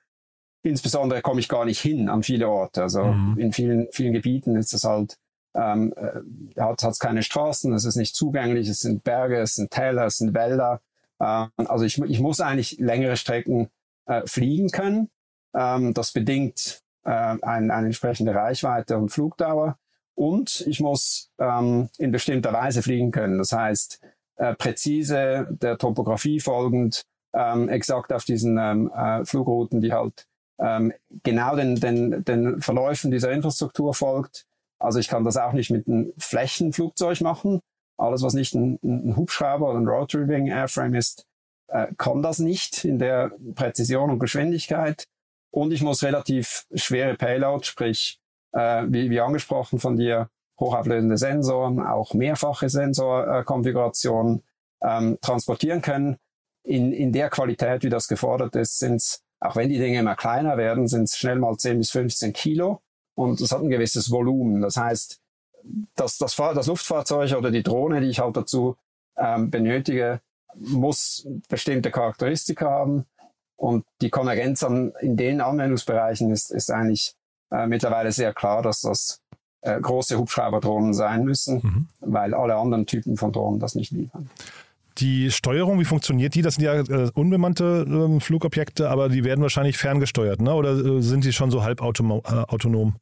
Insbesondere 0.62 1.22
komme 1.22 1.40
ich 1.40 1.48
gar 1.48 1.64
nicht 1.64 1.80
hin 1.80 2.08
an 2.08 2.22
viele 2.22 2.48
Orte. 2.48 2.82
Also 2.82 3.04
mhm. 3.04 3.38
in 3.38 3.52
vielen, 3.52 3.88
vielen 3.92 4.12
Gebieten 4.12 4.56
ist 4.56 4.74
es 4.74 4.84
halt, 4.84 5.16
ähm, 5.54 5.94
äh, 5.96 6.60
hat 6.60 6.82
es 6.82 6.98
keine 6.98 7.22
Straßen, 7.22 7.72
es 7.72 7.84
ist 7.84 7.96
nicht 7.96 8.14
zugänglich, 8.14 8.68
es 8.68 8.80
sind 8.80 9.02
Berge, 9.02 9.38
es 9.38 9.54
sind 9.54 9.70
Täler, 9.70 10.06
es 10.06 10.18
sind 10.18 10.34
Wälder. 10.34 10.80
Ähm, 11.20 11.48
also 11.56 11.84
ich, 11.84 11.98
ich 12.02 12.20
muss 12.20 12.40
eigentlich 12.40 12.78
längere 12.78 13.16
Strecken 13.16 13.68
äh, 14.06 14.22
fliegen 14.26 14.70
können. 14.70 15.08
Ähm, 15.54 15.94
das 15.94 16.12
bedingt 16.12 16.82
äh, 17.04 17.10
ein, 17.10 17.70
eine 17.70 17.86
entsprechende 17.86 18.34
Reichweite 18.34 18.98
und 18.98 19.08
Flugdauer. 19.08 19.78
Und 20.14 20.66
ich 20.66 20.80
muss 20.80 21.30
ähm, 21.38 21.88
in 21.96 22.10
bestimmter 22.10 22.52
Weise 22.52 22.82
fliegen 22.82 23.10
können. 23.10 23.38
Das 23.38 23.52
heißt, 23.52 24.00
äh, 24.36 24.54
präzise 24.54 25.48
der 25.50 25.78
Topografie 25.78 26.40
folgend, 26.40 27.06
ähm, 27.32 27.68
exakt 27.68 28.12
auf 28.12 28.24
diesen 28.24 28.58
ähm, 28.58 28.90
äh, 28.94 29.24
Flugrouten, 29.24 29.80
die 29.80 29.92
halt 29.92 30.26
ähm, 30.60 30.92
genau 31.22 31.56
den, 31.56 31.76
den, 31.76 32.24
den 32.24 32.60
Verläufen 32.60 33.10
dieser 33.10 33.32
Infrastruktur 33.32 33.94
folgt. 33.94 34.46
Also 34.78 34.98
ich 34.98 35.08
kann 35.08 35.24
das 35.24 35.36
auch 35.36 35.52
nicht 35.52 35.70
mit 35.70 35.88
einem 35.88 36.12
Flächenflugzeug 36.18 37.20
machen. 37.20 37.60
Alles, 37.96 38.22
was 38.22 38.34
nicht 38.34 38.54
ein, 38.54 38.78
ein 38.82 39.16
Hubschrauber 39.16 39.70
oder 39.70 39.78
ein 39.78 39.88
Rotary 39.88 40.28
Wing 40.28 40.46
Airframe 40.46 40.94
ist, 40.94 41.26
äh, 41.68 41.88
kann 41.98 42.22
das 42.22 42.38
nicht 42.38 42.84
in 42.84 42.98
der 42.98 43.32
Präzision 43.54 44.10
und 44.10 44.18
Geschwindigkeit. 44.18 45.04
Und 45.52 45.72
ich 45.72 45.82
muss 45.82 46.02
relativ 46.02 46.66
schwere 46.74 47.14
Payload, 47.14 47.64
sprich, 47.64 48.20
äh, 48.52 48.84
wie, 48.88 49.10
wie 49.10 49.20
angesprochen 49.20 49.78
von 49.78 49.96
dir, 49.96 50.30
hochauflösende 50.58 51.16
Sensoren, 51.16 51.80
auch 51.80 52.12
mehrfache 52.14 52.68
Sensorkonfigurationen 52.68 54.42
ähm, 54.82 55.18
transportieren 55.20 55.82
können. 55.82 56.16
In, 56.62 56.92
in 56.92 57.12
der 57.12 57.30
Qualität, 57.30 57.82
wie 57.82 57.88
das 57.88 58.06
gefordert 58.06 58.54
ist, 58.56 58.78
sind 58.78 58.96
es, 58.96 59.22
auch 59.40 59.56
wenn 59.56 59.70
die 59.70 59.78
Dinge 59.78 59.98
immer 59.98 60.16
kleiner 60.16 60.56
werden, 60.56 60.86
sind 60.86 61.04
es 61.04 61.16
schnell 61.16 61.38
mal 61.38 61.56
10 61.56 61.78
bis 61.78 61.90
15 61.90 62.32
Kilo 62.32 62.80
und 63.14 63.40
es 63.40 63.52
hat 63.52 63.62
ein 63.62 63.70
gewisses 63.70 64.10
Volumen. 64.10 64.60
Das 64.60 64.76
heißt, 64.76 65.20
das, 65.96 66.18
das, 66.18 66.36
das 66.36 66.66
Luftfahrzeug 66.66 67.32
oder 67.36 67.50
die 67.50 67.62
Drohne, 67.62 68.00
die 68.00 68.08
ich 68.08 68.20
halt 68.20 68.36
dazu 68.36 68.76
ähm, 69.16 69.50
benötige, 69.50 70.20
muss 70.54 71.26
bestimmte 71.48 71.90
Charakteristika 71.90 72.68
haben. 72.68 73.06
Und 73.56 73.84
die 74.00 74.10
Konvergenz 74.10 74.62
an, 74.62 74.92
in 75.00 75.16
den 75.16 75.40
Anwendungsbereichen 75.40 76.30
ist, 76.30 76.50
ist 76.50 76.70
eigentlich 76.70 77.14
äh, 77.50 77.66
mittlerweile 77.66 78.10
sehr 78.10 78.32
klar, 78.32 78.62
dass 78.62 78.80
das 78.80 79.20
äh, 79.60 79.78
große 79.80 80.18
Hubschrauberdrohnen 80.18 80.94
sein 80.94 81.24
müssen, 81.24 81.60
mhm. 81.62 81.88
weil 82.00 82.34
alle 82.34 82.56
anderen 82.56 82.86
Typen 82.86 83.16
von 83.16 83.32
Drohnen 83.32 83.60
das 83.60 83.74
nicht 83.74 83.90
liefern. 83.90 84.30
Die 85.00 85.30
Steuerung, 85.30 85.80
wie 85.80 85.84
funktioniert 85.84 86.34
die? 86.34 86.42
Das 86.42 86.56
sind 86.56 86.64
ja 86.64 86.74
äh, 86.74 87.10
unbemannte 87.14 87.86
äh, 87.88 88.20
Flugobjekte, 88.20 88.90
aber 88.90 89.08
die 89.08 89.24
werden 89.24 89.40
wahrscheinlich 89.40 89.78
ferngesteuert, 89.78 90.42
ne? 90.42 90.54
oder 90.54 90.72
äh, 90.72 91.00
sind 91.00 91.24
die 91.24 91.32
schon 91.32 91.50
so 91.50 91.62
halb 91.62 91.80
äh, 91.80 91.84
autonom? 91.84 92.96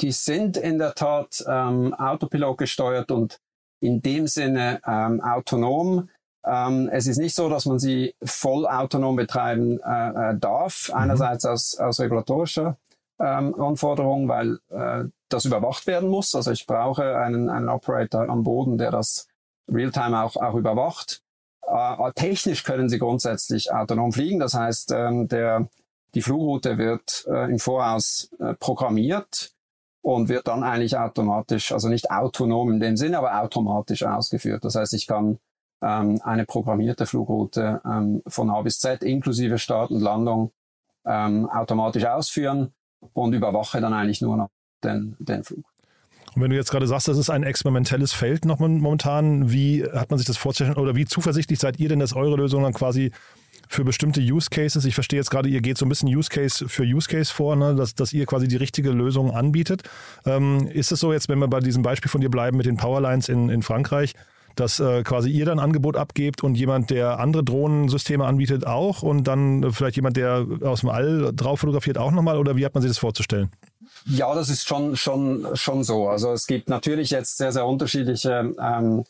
Die 0.00 0.10
sind 0.10 0.56
in 0.56 0.78
der 0.78 0.94
Tat 0.94 1.44
ähm, 1.48 1.94
Autopilot 1.94 2.58
gesteuert 2.58 3.12
und 3.12 3.40
in 3.80 4.02
dem 4.02 4.26
Sinne 4.26 4.80
ähm, 4.86 5.20
autonom. 5.20 6.08
Ähm, 6.44 6.90
es 6.92 7.06
ist 7.06 7.18
nicht 7.18 7.34
so, 7.34 7.48
dass 7.48 7.64
man 7.66 7.78
sie 7.78 8.14
voll 8.24 8.66
autonom 8.66 9.14
betreiben 9.14 9.78
äh, 9.80 10.30
äh, 10.30 10.38
darf. 10.38 10.88
Mhm. 10.88 10.96
Einerseits 10.96 11.44
aus, 11.44 11.76
aus 11.78 12.00
regulatorischer 12.00 12.76
ähm, 13.20 13.54
Anforderung, 13.60 14.28
weil 14.28 14.58
äh, 14.70 15.04
das 15.28 15.44
überwacht 15.44 15.86
werden 15.86 16.08
muss. 16.08 16.34
Also 16.34 16.50
ich 16.50 16.66
brauche 16.66 17.16
einen, 17.18 17.48
einen 17.48 17.68
Operator 17.68 18.28
am 18.28 18.42
Boden, 18.42 18.78
der 18.78 18.90
das 18.90 19.28
Realtime 19.68 20.22
auch, 20.22 20.36
auch 20.36 20.54
überwacht. 20.54 21.20
Äh, 21.66 22.12
technisch 22.14 22.64
können 22.64 22.88
sie 22.88 22.98
grundsätzlich 22.98 23.72
autonom 23.72 24.12
fliegen. 24.12 24.38
Das 24.38 24.54
heißt, 24.54 24.92
ähm, 24.92 25.28
der, 25.28 25.68
die 26.14 26.22
Flugroute 26.22 26.78
wird 26.78 27.26
äh, 27.28 27.50
im 27.50 27.58
Voraus 27.58 28.30
äh, 28.38 28.54
programmiert 28.54 29.52
und 30.02 30.28
wird 30.28 30.46
dann 30.48 30.62
eigentlich 30.62 30.96
automatisch, 30.98 31.72
also 31.72 31.88
nicht 31.88 32.10
autonom 32.10 32.70
in 32.72 32.80
dem 32.80 32.96
Sinne, 32.96 33.18
aber 33.18 33.40
automatisch 33.40 34.02
ausgeführt. 34.02 34.64
Das 34.64 34.74
heißt, 34.74 34.92
ich 34.92 35.06
kann 35.06 35.38
ähm, 35.82 36.20
eine 36.22 36.44
programmierte 36.44 37.06
Flugroute 37.06 37.80
ähm, 37.84 38.22
von 38.26 38.50
A 38.50 38.60
bis 38.62 38.78
Z 38.78 39.02
inklusive 39.02 39.58
Start 39.58 39.90
und 39.90 40.00
Landung 40.00 40.52
ähm, 41.06 41.48
automatisch 41.48 42.04
ausführen 42.04 42.74
und 43.12 43.32
überwache 43.32 43.80
dann 43.80 43.92
eigentlich 43.92 44.20
nur 44.20 44.36
noch 44.36 44.50
den, 44.82 45.16
den 45.18 45.44
Flug. 45.44 45.73
Und 46.34 46.42
wenn 46.42 46.50
du 46.50 46.56
jetzt 46.56 46.70
gerade 46.70 46.86
sagst, 46.86 47.08
das 47.08 47.18
ist 47.18 47.30
ein 47.30 47.44
experimentelles 47.44 48.12
Feld 48.12 48.44
noch 48.44 48.58
momentan, 48.58 49.52
wie 49.52 49.84
hat 49.84 50.10
man 50.10 50.18
sich 50.18 50.26
das 50.26 50.36
vorzustellen 50.36 50.76
oder 50.76 50.96
wie 50.96 51.04
zuversichtlich 51.04 51.58
seid 51.58 51.78
ihr 51.78 51.88
denn, 51.88 52.00
dass 52.00 52.14
eure 52.14 52.36
Lösung 52.36 52.62
dann 52.62 52.72
quasi 52.72 53.12
für 53.68 53.84
bestimmte 53.84 54.20
Use 54.20 54.48
Cases. 54.50 54.84
Ich 54.84 54.94
verstehe 54.94 55.18
jetzt 55.18 55.30
gerade, 55.30 55.48
ihr 55.48 55.60
geht 55.60 55.78
so 55.78 55.86
ein 55.86 55.88
bisschen 55.88 56.08
Use 56.08 56.28
Case 56.28 56.68
für 56.68 56.82
Use 56.82 57.08
Case 57.08 57.32
vor, 57.32 57.56
ne? 57.56 57.74
dass, 57.74 57.94
dass 57.94 58.12
ihr 58.12 58.26
quasi 58.26 58.48
die 58.48 58.56
richtige 58.56 58.90
Lösung 58.90 59.30
anbietet. 59.30 59.82
Ähm, 60.26 60.68
ist 60.68 60.92
es 60.92 61.00
so 61.00 61.12
jetzt, 61.12 61.28
wenn 61.28 61.38
wir 61.38 61.48
bei 61.48 61.60
diesem 61.60 61.82
Beispiel 61.82 62.10
von 62.10 62.20
dir 62.20 62.30
bleiben 62.30 62.56
mit 62.56 62.66
den 62.66 62.76
Powerlines 62.76 63.28
in, 63.28 63.48
in 63.48 63.62
Frankreich, 63.62 64.14
dass 64.56 64.80
äh, 64.80 65.02
quasi 65.02 65.30
ihr 65.30 65.44
dann 65.44 65.58
Angebot 65.58 65.96
abgebt 65.96 66.44
und 66.44 66.54
jemand, 66.54 66.90
der 66.90 67.18
andere 67.18 67.42
Drohnensysteme 67.42 68.24
anbietet, 68.24 68.66
auch 68.66 69.02
und 69.02 69.24
dann 69.24 69.72
vielleicht 69.72 69.96
jemand, 69.96 70.16
der 70.16 70.46
aus 70.62 70.80
dem 70.80 70.90
All 70.90 71.32
drauf 71.34 71.60
fotografiert, 71.60 71.98
auch 71.98 72.12
nochmal? 72.12 72.38
Oder 72.38 72.56
wie 72.56 72.64
hat 72.64 72.74
man 72.74 72.82
sich 72.82 72.90
das 72.90 72.98
vorzustellen? 72.98 73.50
Ja, 74.06 74.34
das 74.34 74.50
ist 74.50 74.66
schon, 74.66 74.96
schon, 74.96 75.46
schon 75.54 75.82
so. 75.82 76.08
Also 76.08 76.32
es 76.32 76.46
gibt 76.46 76.68
natürlich 76.68 77.10
jetzt 77.10 77.38
sehr, 77.38 77.52
sehr 77.52 77.66
unterschiedliche 77.66 78.54
ähm, 78.60 79.04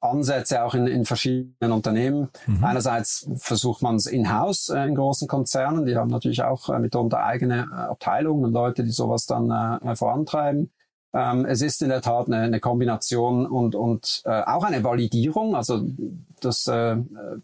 Ansätze 0.00 0.62
auch 0.62 0.74
in, 0.74 0.86
in 0.86 1.04
verschiedenen 1.06 1.72
Unternehmen. 1.72 2.28
Mhm. 2.46 2.62
Einerseits 2.62 3.26
versucht 3.36 3.82
man 3.82 3.96
es 3.96 4.06
in-house 4.06 4.68
äh, 4.68 4.86
in 4.86 4.94
großen 4.94 5.28
Konzernen. 5.28 5.86
Die 5.86 5.96
haben 5.96 6.10
natürlich 6.10 6.42
auch 6.42 6.68
äh, 6.68 6.78
mitunter 6.78 7.24
eigene 7.24 7.68
äh, 7.70 7.74
Abteilungen 7.74 8.44
und 8.44 8.52
Leute, 8.52 8.84
die 8.84 8.90
sowas 8.90 9.26
dann 9.26 9.50
äh, 9.50 9.96
vorantreiben. 9.96 10.70
Ähm, 11.14 11.46
es 11.46 11.62
ist 11.62 11.80
in 11.80 11.88
der 11.88 12.02
Tat 12.02 12.26
eine, 12.26 12.38
eine 12.38 12.60
Kombination 12.60 13.46
und, 13.46 13.74
und 13.74 14.22
äh, 14.26 14.42
auch 14.42 14.64
eine 14.64 14.84
Validierung. 14.84 15.56
Also 15.56 15.86
das 16.40 16.66
äh, 16.66 16.96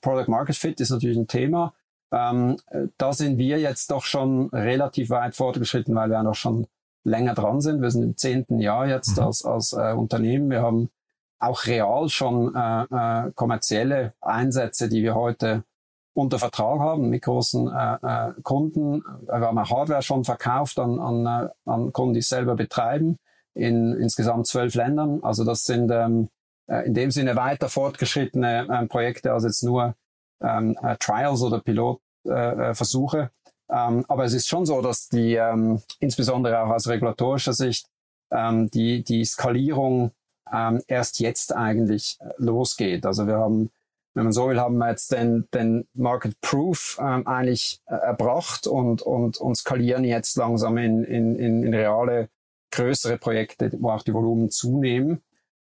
Product 0.03 0.29
Market 0.29 0.57
Fit 0.57 0.81
ist 0.81 0.91
natürlich 0.91 1.17
ein 1.17 1.29
Thema. 1.29 1.73
Ähm, 2.13 2.57
da 2.99 3.13
sind 3.13 3.39
wir 3.39 3.59
jetzt 3.59 3.91
doch 3.91 4.05
schon 4.05 4.49
relativ 4.49 5.11
weit 5.11 5.37
fortgeschritten, 5.37 5.95
weil 5.95 6.11
wir 6.11 6.15
ja 6.15 6.23
noch 6.23 6.35
schon 6.35 6.67
länger 7.05 7.35
dran 7.35 7.61
sind. 7.61 7.83
Wir 7.83 7.91
sind 7.91 8.03
im 8.03 8.17
zehnten 8.17 8.59
Jahr 8.59 8.87
jetzt 8.87 9.17
mhm. 9.17 9.25
als, 9.25 9.45
als 9.45 9.73
äh, 9.73 9.93
Unternehmen. 9.93 10.51
Wir 10.51 10.63
haben 10.63 10.91
auch 11.39 11.67
real 11.67 12.09
schon 12.09 12.55
äh, 12.55 12.83
äh, 12.85 13.33
kommerzielle 13.35 14.13
Einsätze, 14.21 14.89
die 14.89 15.03
wir 15.03 15.15
heute 15.15 15.65
unter 16.13 16.39
Vertrag 16.39 16.81
haben 16.81 17.09
mit 17.09 17.23
großen 17.23 17.69
äh, 17.69 17.95
äh, 18.03 18.33
Kunden. 18.43 19.03
Wir 19.27 19.41
haben 19.41 19.59
auch 19.59 19.71
Hardware 19.71 20.03
schon 20.03 20.25
verkauft 20.25 20.79
an, 20.79 20.99
an, 20.99 21.27
äh, 21.27 21.49
an 21.65 21.93
Kunden, 21.93 22.15
die 22.15 22.21
es 22.21 22.29
selber 22.29 22.57
betreiben, 22.57 23.17
in 23.55 23.95
insgesamt 23.95 24.47
zwölf 24.47 24.75
Ländern. 24.75 25.21
Also 25.23 25.45
das 25.45 25.65
sind 25.65 25.91
ähm, 25.91 26.29
äh, 26.67 26.87
in 26.87 26.95
dem 26.95 27.11
Sinne 27.11 27.37
weiter 27.37 27.69
fortgeschrittene 27.69 28.67
äh, 28.69 28.87
Projekte 28.87 29.33
als 29.33 29.45
jetzt 29.45 29.63
nur 29.63 29.95
ähm, 30.43 30.77
äh, 30.83 30.97
Trials 30.99 31.43
oder 31.43 31.61
Pilotversuche. 31.61 33.19
Äh, 33.19 33.29
ähm, 33.73 34.05
aber 34.09 34.25
es 34.25 34.35
ist 34.35 34.49
schon 34.49 34.67
so, 34.67 34.83
dass 34.83 35.09
die 35.09 35.35
ähm, 35.35 35.81
insbesondere 36.01 36.61
auch 36.61 36.71
aus 36.71 36.89
regulatorischer 36.89 37.53
Sicht 37.53 37.87
ähm, 38.31 38.71
die, 38.71 39.03
die 39.05 39.25
Skalierung 39.25 40.13
ähm, 40.53 40.83
erst 40.87 41.21
jetzt 41.21 41.55
eigentlich 41.55 42.19
äh, 42.21 42.31
losgeht. 42.39 43.07
Also 43.07 43.27
wir 43.27 43.39
haben, 43.39 43.71
wenn 44.15 44.25
man 44.25 44.33
so 44.33 44.49
will, 44.49 44.61
haben 44.61 44.79
wir 44.79 44.91
jetzt 44.91 45.13
den, 45.13 45.49
den 45.55 45.87
Market 45.95 46.41
Proof 46.41 46.99
ähm, 47.01 47.27
eigentlich 47.27 47.81
äh, 47.87 47.95
erbracht 47.95 48.67
und, 48.67 49.03
und, 49.03 49.39
und 49.39 49.55
skalieren 49.57 50.05
jetzt 50.05 50.37
langsam 50.37 50.77
in, 50.79 51.05
in, 51.05 51.37
in, 51.37 51.63
in 51.63 51.75
reale 51.75 52.29
größere 52.73 53.19
Projekte, 53.19 53.71
wo 53.79 53.91
auch 53.91 54.03
die 54.03 54.15
Volumen 54.15 54.51
zunehmen. 54.51 55.23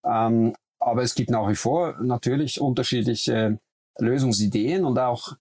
Ähm, 0.04 0.54
aber 0.78 1.02
es 1.02 1.14
gibt 1.14 1.30
nach 1.30 1.48
wie 1.48 1.54
vor 1.54 1.96
natürlich 2.02 2.60
unterschiedliche 2.60 3.58
Lösungsideen 3.98 4.84
und 4.84 4.98
auch 4.98 5.36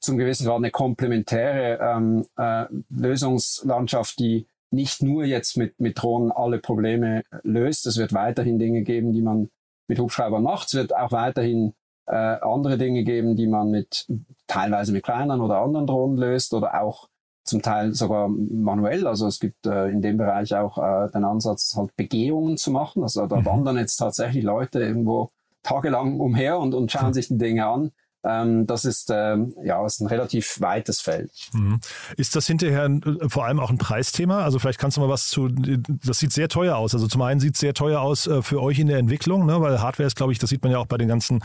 zum 0.00 0.18
gewissen 0.18 0.46
Grad 0.46 0.56
eine 0.56 0.70
komplementäre 0.70 1.78
ähm, 1.80 2.26
äh, 2.36 2.64
Lösungslandschaft, 2.88 4.18
die 4.18 4.46
nicht 4.70 5.02
nur 5.02 5.24
jetzt 5.24 5.56
mit, 5.56 5.80
mit 5.80 6.00
Drohnen 6.00 6.32
alle 6.32 6.58
Probleme 6.58 7.22
löst. 7.42 7.86
Es 7.86 7.96
wird 7.98 8.12
weiterhin 8.12 8.58
Dinge 8.58 8.82
geben, 8.82 9.12
die 9.12 9.22
man 9.22 9.50
mit 9.88 9.98
Hubschraubern 9.98 10.42
macht. 10.42 10.68
Es 10.68 10.74
wird 10.74 10.94
auch 10.94 11.12
weiterhin 11.12 11.74
äh, 12.06 12.14
andere 12.14 12.78
Dinge 12.78 13.04
geben, 13.04 13.36
die 13.36 13.46
man 13.46 13.70
mit 13.70 14.06
teilweise 14.46 14.92
mit 14.92 15.04
kleineren 15.04 15.40
oder 15.40 15.58
anderen 15.58 15.86
Drohnen 15.86 16.16
löst 16.16 16.54
oder 16.54 16.80
auch 16.82 17.08
zum 17.44 17.62
Teil 17.62 17.94
sogar 17.94 18.28
manuell. 18.28 19.06
Also 19.06 19.26
es 19.28 19.38
gibt 19.38 19.66
äh, 19.66 19.88
in 19.88 20.02
dem 20.02 20.16
Bereich 20.16 20.54
auch 20.54 20.78
äh, 20.78 21.10
den 21.12 21.24
Ansatz, 21.24 21.74
halt 21.76 21.94
Begehungen 21.96 22.56
zu 22.56 22.70
machen. 22.70 23.02
Also 23.02 23.26
da 23.26 23.36
mhm. 23.36 23.46
wandern 23.46 23.78
jetzt 23.78 23.96
tatsächlich 23.96 24.42
Leute 24.42 24.80
irgendwo 24.80 25.30
tagelang 25.62 26.20
umher 26.20 26.58
und, 26.58 26.74
und 26.74 26.90
schauen 26.90 27.14
sich 27.14 27.28
die 27.28 27.38
Dinge 27.38 27.66
an. 27.66 27.92
Ähm, 28.26 28.66
das 28.66 28.84
ist 28.84 29.10
ähm, 29.12 29.54
ja 29.62 29.84
ist 29.86 30.00
ein 30.00 30.06
relativ 30.06 30.60
weites 30.60 31.00
Feld. 31.00 31.30
Mhm. 31.52 31.80
Ist 32.16 32.36
das 32.36 32.46
hinterher 32.46 32.86
äh, 32.86 33.28
vor 33.28 33.44
allem 33.44 33.60
auch 33.60 33.70
ein 33.70 33.78
Preisthema? 33.78 34.42
Also 34.42 34.58
vielleicht 34.58 34.78
kannst 34.78 34.96
du 34.96 35.00
mal 35.00 35.08
was 35.08 35.28
zu. 35.28 35.48
Das 35.48 36.18
sieht 36.18 36.32
sehr 36.32 36.48
teuer 36.48 36.76
aus. 36.76 36.94
Also 36.94 37.06
zum 37.06 37.22
einen 37.22 37.40
sieht 37.40 37.54
es 37.54 37.60
sehr 37.60 37.74
teuer 37.74 38.00
aus 38.00 38.26
äh, 38.26 38.42
für 38.42 38.62
euch 38.62 38.78
in 38.78 38.88
der 38.88 38.98
Entwicklung, 38.98 39.46
ne? 39.46 39.60
weil 39.60 39.80
Hardware 39.80 40.06
ist, 40.06 40.16
glaube 40.16 40.32
ich, 40.32 40.38
das 40.38 40.50
sieht 40.50 40.62
man 40.62 40.72
ja 40.72 40.78
auch 40.78 40.86
bei 40.86 40.98
den 40.98 41.08
ganzen 41.08 41.42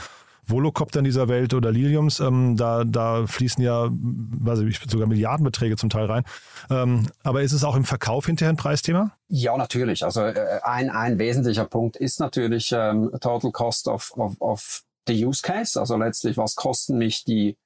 Volocoptern 0.48 1.04
dieser 1.04 1.28
Welt 1.28 1.54
oder 1.54 1.72
Liliums, 1.72 2.20
ähm, 2.20 2.58
da, 2.58 2.84
da 2.84 3.28
fließen 3.28 3.64
ja 3.64 3.90
weiß 3.92 4.60
ich, 4.62 4.80
sogar 4.88 5.08
Milliardenbeträge 5.08 5.76
zum 5.78 5.90
Teil 5.90 6.06
rein. 6.06 6.24
Ähm, 6.70 7.08
aber 7.24 7.42
ist 7.44 7.52
es 7.52 7.64
auch 7.64 7.76
im 7.76 7.86
Verkauf 7.86 8.26
hinterher 8.26 8.52
ein 8.52 8.58
Preisthema? 8.58 9.12
Ja, 9.28 9.56
natürlich. 9.58 10.04
Also 10.04 10.22
äh, 10.22 10.60
ein, 10.64 10.90
ein 10.90 11.20
wesentlicher 11.20 11.66
Punkt 11.66 11.96
ist 11.96 12.20
natürlich 12.20 12.74
ähm, 12.76 13.12
Total 13.22 13.52
Cost 13.52 13.88
of, 13.88 14.12
of, 14.18 14.36
of 14.40 14.84
der 15.08 15.16
Use 15.16 15.42
Case, 15.42 15.80
also 15.80 15.98
letztlich, 15.98 16.38
was 16.38 16.56
kosten 16.56 16.98
mich 16.98 17.24
die, 17.24 17.58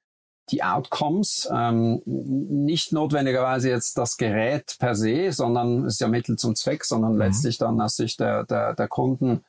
die 0.50 0.62
Outcomes, 0.62 1.48
ähm, 1.52 2.02
nicht 2.04 2.92
notwendigerweise 2.92 3.68
jetzt 3.68 3.98
das 3.98 4.16
Gerät 4.16 4.76
per 4.78 4.94
se, 4.94 5.32
sondern 5.32 5.84
es 5.84 5.94
ist 5.94 6.00
ja 6.00 6.08
Mittel 6.08 6.36
zum 6.36 6.54
Zweck, 6.54 6.84
sondern 6.84 7.14
mhm. 7.14 7.18
letztlich 7.18 7.58
dann 7.58 7.80
aus 7.80 7.96
Sicht 7.96 8.20
der, 8.20 8.44
der, 8.44 8.74
der 8.74 8.88
Kunden 8.88 9.44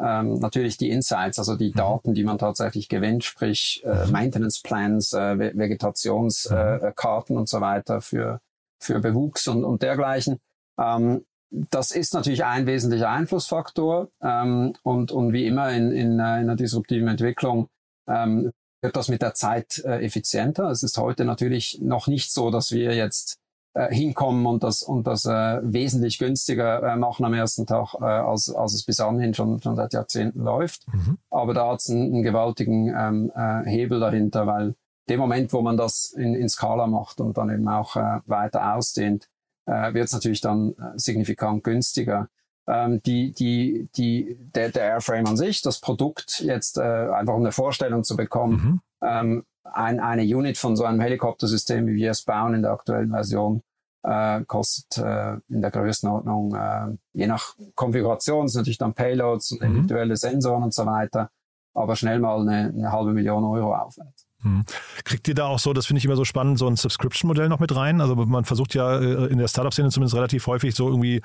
ähm, 0.00 0.38
natürlich 0.38 0.76
die 0.76 0.90
Insights, 0.90 1.38
also 1.38 1.56
die 1.56 1.70
mhm. 1.70 1.76
Daten, 1.76 2.14
die 2.14 2.24
man 2.24 2.38
tatsächlich 2.38 2.88
gewinnt, 2.88 3.24
sprich 3.24 3.82
äh, 3.84 4.06
mhm. 4.06 4.12
Maintenance 4.12 4.62
Plans, 4.62 5.12
äh, 5.12 5.38
Vegetationskarten 5.38 6.92
äh, 6.92 7.32
mhm. 7.32 7.40
und 7.40 7.48
so 7.48 7.60
weiter 7.60 8.00
für, 8.00 8.40
für 8.78 9.00
Bewuchs 9.00 9.46
und, 9.46 9.64
und 9.64 9.82
dergleichen. 9.82 10.40
Ähm, 10.78 11.24
das 11.50 11.90
ist 11.90 12.14
natürlich 12.14 12.44
ein 12.44 12.66
wesentlicher 12.66 13.10
Einflussfaktor 13.10 14.08
ähm, 14.22 14.74
und, 14.82 15.10
und 15.10 15.32
wie 15.32 15.46
immer 15.46 15.70
in, 15.70 15.90
in, 15.90 16.12
in 16.12 16.20
einer 16.20 16.56
disruptiven 16.56 17.08
Entwicklung 17.08 17.68
ähm, 18.08 18.52
wird 18.82 18.96
das 18.96 19.08
mit 19.08 19.20
der 19.20 19.34
Zeit 19.34 19.82
äh, 19.84 20.04
effizienter. 20.04 20.70
Es 20.70 20.82
ist 20.82 20.96
heute 20.96 21.24
natürlich 21.24 21.80
noch 21.82 22.06
nicht 22.06 22.32
so, 22.32 22.50
dass 22.50 22.70
wir 22.72 22.94
jetzt 22.94 23.36
äh, 23.74 23.92
hinkommen 23.94 24.46
und 24.46 24.62
das, 24.62 24.82
und 24.82 25.06
das 25.06 25.26
äh, 25.26 25.60
wesentlich 25.62 26.18
günstiger 26.18 26.82
äh, 26.82 26.96
machen 26.96 27.24
am 27.24 27.34
ersten 27.34 27.66
Tag, 27.66 27.94
äh, 28.00 28.04
als, 28.04 28.50
als 28.50 28.74
es 28.74 28.84
bis 28.84 29.00
anhin 29.00 29.34
schon, 29.34 29.60
schon 29.60 29.76
seit 29.76 29.92
Jahrzehnten 29.92 30.40
läuft. 30.40 30.86
Mhm. 30.92 31.18
Aber 31.30 31.52
da 31.52 31.68
hat 31.68 31.80
es 31.80 31.90
einen, 31.90 32.12
einen, 32.12 32.22
gewaltigen 32.22 32.88
ähm, 32.96 33.32
äh, 33.34 33.68
Hebel 33.68 34.00
dahinter, 34.00 34.46
weil 34.46 34.74
dem 35.08 35.20
Moment, 35.20 35.52
wo 35.52 35.60
man 35.60 35.76
das 35.76 36.12
in, 36.16 36.34
in 36.34 36.48
Skala 36.48 36.86
macht 36.86 37.20
und 37.20 37.36
dann 37.36 37.50
eben 37.50 37.68
auch 37.68 37.96
äh, 37.96 38.20
weiter 38.26 38.74
ausdehnt, 38.74 39.28
äh, 39.66 39.94
wird 39.94 40.06
es 40.06 40.12
natürlich 40.12 40.40
dann 40.40 40.70
äh, 40.72 40.96
signifikant 40.96 41.64
günstiger. 41.64 42.28
Ähm, 42.66 43.02
die, 43.02 43.32
die, 43.32 43.88
die, 43.96 44.36
der, 44.54 44.70
der 44.70 44.84
Airframe 44.84 45.26
an 45.26 45.36
sich, 45.36 45.62
das 45.62 45.80
Produkt 45.80 46.40
jetzt 46.40 46.78
äh, 46.78 46.82
einfach 46.82 47.34
um 47.34 47.40
eine 47.40 47.52
Vorstellung 47.52 48.04
zu 48.04 48.16
bekommen, 48.16 48.80
mhm. 49.00 49.08
ähm, 49.08 49.44
ein, 49.64 50.00
eine 50.00 50.22
Unit 50.22 50.58
von 50.58 50.76
so 50.76 50.84
einem 50.84 51.00
Helikoptersystem, 51.00 51.86
wie 51.86 51.94
wir 51.94 52.10
es 52.10 52.22
bauen 52.22 52.54
in 52.54 52.62
der 52.62 52.72
aktuellen 52.72 53.10
Version, 53.10 53.62
äh, 54.02 54.42
kostet 54.44 54.98
äh, 54.98 55.36
in 55.48 55.60
der 55.60 55.70
Größenordnung, 55.70 56.54
äh, 56.54 56.96
je 57.12 57.26
nach 57.26 57.54
Konfiguration, 57.74 58.48
sind 58.48 58.60
natürlich 58.60 58.78
dann 58.78 58.94
Payloads 58.94 59.52
und 59.52 59.60
mhm. 59.60 59.66
individuelle 59.66 60.16
Sensoren 60.16 60.64
und 60.64 60.74
so 60.74 60.86
weiter, 60.86 61.30
aber 61.74 61.96
schnell 61.96 62.18
mal 62.18 62.40
eine, 62.40 62.72
eine 62.74 62.92
halbe 62.92 63.12
Million 63.12 63.44
Euro 63.44 63.74
aufwärts. 63.74 64.26
Mhm. 64.42 64.64
Kriegt 65.04 65.28
ihr 65.28 65.34
da 65.34 65.46
auch 65.46 65.58
so, 65.58 65.72
das 65.72 65.86
finde 65.86 65.98
ich 65.98 66.04
immer 66.04 66.16
so 66.16 66.24
spannend, 66.24 66.58
so 66.58 66.66
ein 66.66 66.76
Subscription-Modell 66.76 67.48
noch 67.48 67.60
mit 67.60 67.74
rein? 67.74 68.00
Also 68.00 68.14
man 68.16 68.44
versucht 68.44 68.74
ja 68.74 68.98
äh, 68.98 69.26
in 69.26 69.38
der 69.38 69.48
Startup-Szene 69.48 69.90
zumindest 69.90 70.16
relativ 70.16 70.46
häufig 70.46 70.74
so 70.74 70.88
irgendwie 70.88 71.20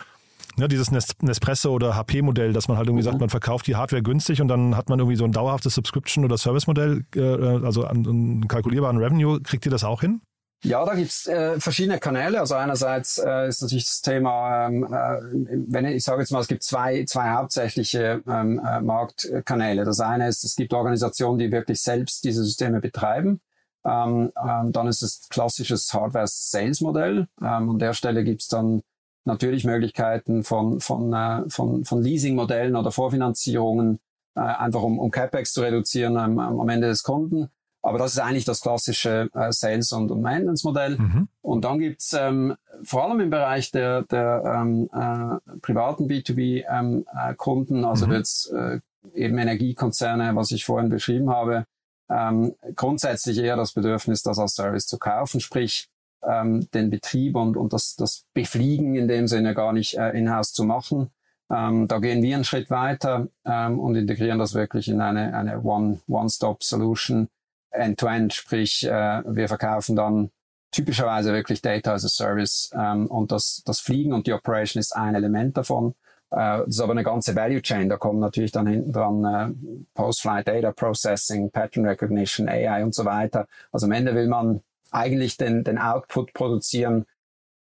ja, 0.58 0.68
dieses 0.68 0.92
Nespresso 0.92 1.72
oder 1.72 1.96
HP-Modell, 1.96 2.54
dass 2.54 2.68
man 2.68 2.78
halt 2.78 2.88
irgendwie 2.88 3.04
mhm. 3.04 3.12
sagt, 3.12 3.20
man 3.20 3.30
verkauft 3.30 3.68
die 3.68 3.76
Hardware 3.76 4.02
günstig 4.02 4.42
und 4.42 4.48
dann 4.48 4.76
hat 4.76 4.90
man 4.90 5.00
irgendwie 5.00 5.18
so 5.18 5.26
ein 5.26 5.32
dauerhaftes 5.32 5.76
Subscription- 5.76 6.24
oder 6.24 6.38
Service-Modell, 6.38 7.06
äh, 7.16 7.66
also 7.66 7.86
einen 7.86 8.48
kalkulierbaren 8.48 8.98
Revenue. 8.98 9.42
Kriegt 9.42 9.66
ihr 9.66 9.72
das 9.72 9.84
auch 9.84 10.02
hin? 10.02 10.22
Ja, 10.66 10.84
da 10.84 10.96
gibt's 10.96 11.28
äh, 11.28 11.60
verschiedene 11.60 12.00
Kanäle. 12.00 12.40
Also 12.40 12.56
einerseits 12.56 13.20
äh, 13.20 13.48
ist 13.48 13.62
natürlich 13.62 13.86
das 13.86 14.02
Thema, 14.02 14.66
ähm, 14.66 14.84
äh, 14.84 15.68
wenn 15.70 15.86
ich, 15.86 15.98
ich 15.98 16.04
sage 16.04 16.22
jetzt 16.22 16.32
mal, 16.32 16.40
es 16.40 16.48
gibt 16.48 16.64
zwei, 16.64 17.06
zwei 17.06 17.30
hauptsächliche 17.34 18.24
ähm, 18.28 18.60
äh, 18.66 18.82
Marktkanäle. 18.82 19.86
Das 19.86 20.00
eine 20.00 20.28
ist, 20.28 20.44
es 20.44 20.56
gibt 20.56 20.74
Organisationen, 20.74 21.38
die 21.38 21.52
wirklich 21.52 21.82
selbst 21.82 22.24
diese 22.24 22.44
Systeme 22.44 22.82
betreiben. 22.82 23.42
Ähm, 23.86 24.32
ähm, 24.44 24.72
dann 24.72 24.88
ist 24.88 25.04
es 25.04 25.30
klassisches 25.30 25.94
Hardware-Sales-Modell. 25.94 27.28
Ähm, 27.42 27.70
an 27.70 27.78
der 27.78 27.94
Stelle 27.94 28.24
gibt's 28.24 28.48
dann 28.48 28.82
natürlich 29.24 29.66
Möglichkeiten 29.66 30.44
von, 30.44 30.80
von, 30.80 31.14
äh, 31.14 31.48
von, 31.48 31.86
von 31.86 32.02
Leasing-Modellen 32.02 32.76
oder 32.76 32.92
Vorfinanzierungen, 32.92 34.00
äh, 34.36 34.40
einfach 34.40 34.82
um, 34.82 34.98
um 34.98 35.12
CapEx 35.12 35.54
zu 35.54 35.62
reduzieren 35.62 36.18
ähm, 36.18 36.40
am 36.40 36.70
Ende 36.70 36.88
des 36.88 37.04
Kunden. 37.04 37.52
Aber 37.86 38.00
das 38.00 38.14
ist 38.14 38.20
eigentlich 38.20 38.46
das 38.46 38.62
klassische 38.62 39.30
äh, 39.36 39.52
Sales- 39.52 39.92
und, 39.92 40.10
und 40.10 40.20
Maintenance-Modell. 40.20 40.98
Mhm. 40.98 41.28
Und 41.44 41.66
dann 41.66 41.78
gibt's 41.78 42.14
ähm, 42.14 42.56
vor 42.82 43.04
allem 43.04 43.20
im 43.20 43.30
Bereich 43.30 43.70
der, 43.70 44.02
der 44.02 44.42
ähm, 44.44 44.90
äh, 44.92 45.60
privaten 45.60 46.08
B2B-Kunden, 46.08 47.76
ähm, 47.78 47.84
äh, 47.84 47.88
also 47.88 48.08
mhm. 48.08 48.14
jetzt 48.14 48.52
äh, 48.52 48.80
eben 49.14 49.38
Energiekonzerne, 49.38 50.36
was 50.36 50.50
ich 50.50 50.66
vorhin 50.66 50.90
beschrieben 50.90 51.30
habe, 51.30 51.68
ähm, 52.10 52.56
grundsätzlich 52.76 53.38
eher 53.38 53.56
das 53.56 53.74
Bedürfnis, 53.74 54.24
das 54.24 54.40
als 54.40 54.56
Service 54.56 54.88
zu 54.88 54.98
kaufen, 54.98 55.40
sprich 55.40 55.88
ähm, 56.24 56.68
den 56.74 56.90
Betrieb 56.90 57.36
und, 57.36 57.56
und 57.56 57.72
das, 57.72 57.96
das 57.96 58.26
Befliegen 58.34 58.96
in 58.96 59.08
dem 59.08 59.28
Sinne 59.28 59.54
gar 59.54 59.74
nicht 59.74 59.96
äh, 59.96 60.10
in-house 60.18 60.54
zu 60.54 60.64
machen. 60.64 61.12
Ähm, 61.52 61.88
da 61.88 62.00
gehen 62.00 62.24
wir 62.24 62.34
einen 62.34 62.46
Schritt 62.46 62.72
weiter 62.72 63.28
ähm, 63.46 63.78
und 63.78 63.96
integrieren 63.96 64.40
das 64.40 64.56
wirklich 64.56 64.88
in 64.88 65.02
eine, 65.02 65.38
eine 65.38 65.62
One-Stop-Solution 65.62 67.28
end-to-end, 67.76 68.34
sprich 68.34 68.86
äh, 68.86 69.24
wir 69.26 69.48
verkaufen 69.48 69.96
dann 69.96 70.32
typischerweise 70.72 71.34
wirklich 71.34 71.62
Data 71.62 71.94
as 71.94 72.06
a 72.06 72.10
Service 72.10 72.70
ähm, 72.74 73.08
und 73.08 73.32
das, 73.32 73.64
das 73.66 73.80
Fliegen 73.80 74.14
und 74.14 74.28
die 74.28 74.34
Operation 74.34 74.80
ist 74.80 74.96
ein 74.96 75.16
Element 75.16 75.56
davon. 75.58 75.96
Äh, 76.32 76.60
das 76.60 76.68
ist 76.68 76.80
aber 76.82 76.92
eine 76.92 77.04
ganze 77.04 77.36
Value 77.36 77.62
Chain. 77.62 77.88
Da 77.88 77.98
kommen 77.98 78.20
natürlich 78.20 78.52
dann 78.52 78.68
hinten 78.68 78.92
dran 78.92 79.24
äh, 79.24 79.84
Post-Flight 79.94 80.48
Data 80.48 80.72
Processing, 80.72 81.50
Pattern 81.52 81.86
Recognition, 81.86 82.50
AI 82.50 82.84
und 82.84 82.94
so 82.94 83.06
weiter. 83.06 83.48
Also 83.72 83.86
am 83.86 83.94
Ende 83.94 84.16
will 84.16 84.28
man 84.28 84.62
eigentlich 84.92 85.38
den, 85.38 85.64
den 85.64 85.78
Output 85.78 86.34
produzieren, 86.34 87.06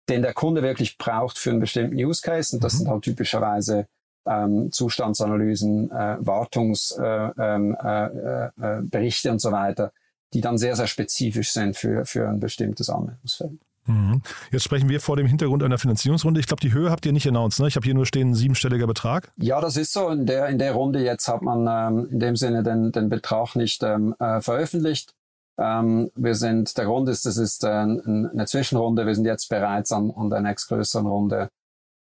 den 0.10 0.22
der 0.22 0.34
Kunde 0.34 0.64
wirklich 0.64 0.98
braucht 0.98 1.38
für 1.38 1.52
einen 1.52 1.60
bestimmten 1.60 1.96
Use 1.96 2.22
Case. 2.22 2.56
Und 2.56 2.64
das 2.64 2.74
mhm. 2.74 2.78
sind 2.78 2.90
halt 2.90 3.04
typischerweise 3.04 3.88
ähm, 4.28 4.72
Zustandsanalysen, 4.72 5.92
äh, 5.92 6.18
Wartungsberichte 6.20 7.34
äh, 7.38 7.56
ähm, 7.56 7.78
äh, 7.84 8.46
äh, 8.46 8.82
Berichte 8.82 9.32
und 9.32 9.40
so 9.40 9.52
weiter, 9.52 9.92
die 10.34 10.42
dann 10.42 10.58
sehr, 10.58 10.76
sehr 10.76 10.88
spezifisch 10.88 11.52
sind 11.52 11.78
für, 11.78 12.06
für 12.06 12.28
ein 12.28 12.40
bestimmtes 12.40 12.90
Anwendungsfeld. 12.90 13.60
Mhm. 13.88 14.22
Jetzt 14.52 14.64
sprechen 14.64 14.90
wir 14.90 15.00
vor 15.00 15.16
dem 15.16 15.28
Hintergrund 15.28 15.64
einer 15.64 15.78
Finanzierungsrunde. 15.78 16.40
Ich 16.40 16.48
glaube, 16.48 16.62
die 16.62 16.74
Höhe 16.74 16.92
habt 16.92 17.06
ihr 17.06 17.14
nicht 17.14 17.28
announced, 17.28 17.60
ne? 17.60 17.68
Ich 17.68 17.76
habe 17.76 17.86
hier 17.86 17.94
nur 17.94 18.06
stehen, 18.06 18.32
ein 18.32 18.36
siebenstelliger 18.36 18.86
Betrag. 18.86 19.32
Ja, 19.38 19.62
das 19.62 19.78
ist 19.78 19.94
so. 19.94 20.10
In 20.10 20.26
der, 20.26 20.48
in 20.48 20.60
der 20.60 20.74
Runde 20.74 21.00
jetzt 21.00 21.28
hat 21.28 21.42
man 21.42 21.68
ähm, 21.70 22.10
in 22.12 22.20
dem 22.20 22.36
Sinne 22.36 22.64
den, 22.64 22.92
den 22.92 23.10
Betrag 23.10 23.56
nicht 23.56 23.84
ähm, 23.84 24.14
äh, 24.20 24.42
veröffentlicht. 24.42 25.14
Ähm, 25.58 26.12
wir 26.16 26.36
sind, 26.36 26.78
der 26.78 26.86
Grund 26.86 27.10
ist, 27.10 27.26
es 27.26 27.38
ist 27.38 27.64
äh, 27.64 27.68
eine 27.68 28.46
Zwischenrunde. 28.46 29.06
Wir 29.06 29.16
sind 29.16 29.26
jetzt 29.26 29.50
bereits 29.50 29.92
an, 29.92 30.12
an 30.12 30.30
der 30.30 30.42
nächstgrößeren 30.42 31.08
Runde, 31.08 31.50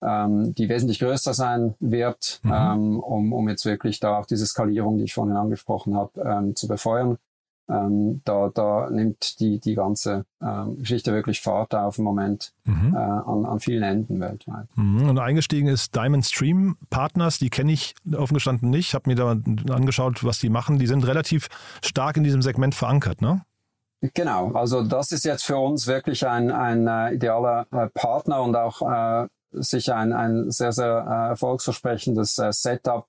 ähm, 0.06 0.54
die 0.56 0.70
wesentlich 0.70 1.00
größer 1.00 1.34
sein 1.34 1.76
wird, 1.80 2.40
mhm. 2.44 2.54
ähm, 2.54 3.00
um, 3.00 3.34
um 3.34 3.50
jetzt 3.50 3.66
wirklich 3.66 4.00
da 4.00 4.20
auch 4.20 4.26
diese 4.26 4.46
Skalierung, 4.46 4.98
die 4.98 5.06
ich 5.06 5.14
vorhin 5.14 5.36
angesprochen 5.36 5.96
habe, 5.96 6.22
ähm, 6.22 6.56
zu 6.56 6.68
befeuern. 6.68 7.18
Ähm, 7.70 8.22
da, 8.26 8.50
da 8.54 8.90
nimmt 8.90 9.40
die, 9.40 9.60
die 9.60 9.76
ganze 9.76 10.26
ähm, 10.42 10.80
Geschichte 10.80 11.14
wirklich 11.14 11.40
Fahrt 11.40 11.74
auf 11.74 11.98
im 11.98 12.04
Moment 12.04 12.52
mhm. 12.66 12.94
äh, 12.94 12.98
an, 12.98 13.46
an 13.46 13.60
vielen 13.62 13.84
Enden 13.84 14.20
weltweit. 14.20 14.68
Mhm. 14.76 15.08
Und 15.08 15.18
eingestiegen 15.18 15.70
ist 15.70 15.96
Diamond 15.96 16.26
Stream 16.26 16.76
Partners, 16.90 17.40
die 17.40 17.50
kenne 17.50 17.72
ich 17.72 17.96
offen 18.18 18.34
gestanden 18.34 18.70
nicht, 18.70 18.94
habe 18.94 19.10
mir 19.10 19.16
da 19.16 19.38
angeschaut, 19.74 20.26
was 20.26 20.40
die 20.40 20.50
machen. 20.50 20.78
Die 20.78 20.88
sind 20.88 21.08
relativ 21.08 21.48
stark 21.82 22.18
in 22.18 22.26
diesem 22.26 22.42
Segment 22.42 22.76
verankert, 22.76 23.22
ne? 23.22 23.44
Genau, 24.14 24.52
also 24.52 24.84
das 24.84 25.14
ist 25.14 25.24
jetzt 25.24 25.46
für 25.46 25.56
uns 25.56 25.88
wirklich 25.88 26.28
ein, 26.28 26.52
ein 26.52 26.88
äh, 26.88 27.14
idealer 27.14 27.66
äh, 27.72 27.88
Partner 27.88 28.42
und 28.42 28.54
auch 28.58 28.82
äh, 28.82 29.28
sicher 29.54 29.96
ein, 29.96 30.14
ein 30.14 30.52
sehr, 30.52 30.72
sehr 30.72 31.06
äh, 31.08 31.30
erfolgsversprechendes 31.30 32.38
äh, 32.38 32.52
Setup 32.52 33.08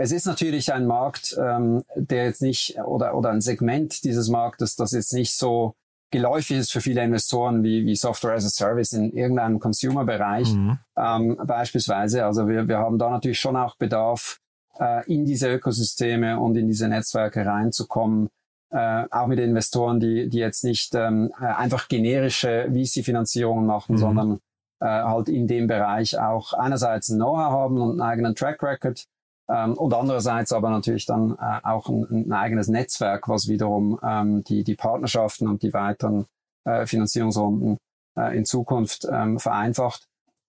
es 0.00 0.12
ist 0.12 0.26
natürlich 0.26 0.72
ein 0.72 0.86
Markt, 0.86 1.36
ähm, 1.40 1.82
der 1.96 2.26
jetzt 2.26 2.40
nicht, 2.40 2.78
oder, 2.78 3.16
oder 3.16 3.30
ein 3.30 3.40
Segment 3.40 4.04
dieses 4.04 4.28
Marktes, 4.28 4.76
das 4.76 4.92
jetzt 4.92 5.12
nicht 5.12 5.34
so 5.34 5.74
geläufig 6.12 6.58
ist 6.58 6.72
für 6.72 6.80
viele 6.80 7.02
Investoren 7.02 7.64
wie, 7.64 7.84
wie 7.84 7.96
Software 7.96 8.34
as 8.34 8.44
a 8.44 8.48
Service 8.48 8.92
in 8.92 9.12
irgendeinem 9.12 9.58
Consumer-Bereich 9.58 10.54
mhm. 10.54 10.78
ähm, 10.96 11.36
beispielsweise. 11.44 12.24
Also 12.24 12.46
wir, 12.46 12.68
wir 12.68 12.78
haben 12.78 12.96
da 12.96 13.10
natürlich 13.10 13.40
schon 13.40 13.56
auch 13.56 13.74
Bedarf, 13.76 14.38
äh, 14.78 15.04
in 15.12 15.24
diese 15.24 15.52
Ökosysteme 15.52 16.38
und 16.38 16.56
in 16.56 16.68
diese 16.68 16.86
Netzwerke 16.86 17.44
reinzukommen. 17.44 18.28
Äh, 18.70 19.04
auch 19.10 19.26
mit 19.26 19.40
Investoren, 19.40 19.98
die, 19.98 20.28
die 20.28 20.38
jetzt 20.38 20.62
nicht 20.62 20.94
ähm, 20.94 21.32
äh, 21.40 21.44
einfach 21.44 21.88
generische 21.88 22.70
VC-Finanzierungen 22.70 23.66
machen, 23.66 23.96
mhm. 23.96 23.98
sondern 23.98 24.38
äh, 24.80 24.86
halt 24.86 25.28
in 25.28 25.46
dem 25.46 25.66
Bereich 25.66 26.18
auch 26.18 26.52
einerseits 26.52 27.08
ein 27.08 27.16
Know-how 27.16 27.52
haben 27.52 27.80
und 27.80 27.90
einen 27.92 28.00
eigenen 28.00 28.34
Track 28.34 28.62
Record 28.62 29.06
ähm, 29.48 29.74
und 29.74 29.94
andererseits 29.94 30.52
aber 30.52 30.70
natürlich 30.70 31.06
dann 31.06 31.36
äh, 31.40 31.66
auch 31.66 31.88
ein, 31.88 32.06
ein, 32.10 32.32
eigenes 32.32 32.68
Netzwerk, 32.68 33.28
was 33.28 33.48
wiederum 33.48 33.98
ähm, 34.02 34.44
die, 34.44 34.62
die 34.62 34.74
Partnerschaften 34.74 35.48
und 35.48 35.62
die 35.62 35.72
weiteren 35.72 36.26
äh, 36.64 36.86
Finanzierungsrunden 36.86 37.78
äh, 38.16 38.36
in 38.36 38.44
Zukunft 38.44 39.06
ähm, 39.10 39.38
vereinfacht. 39.38 40.06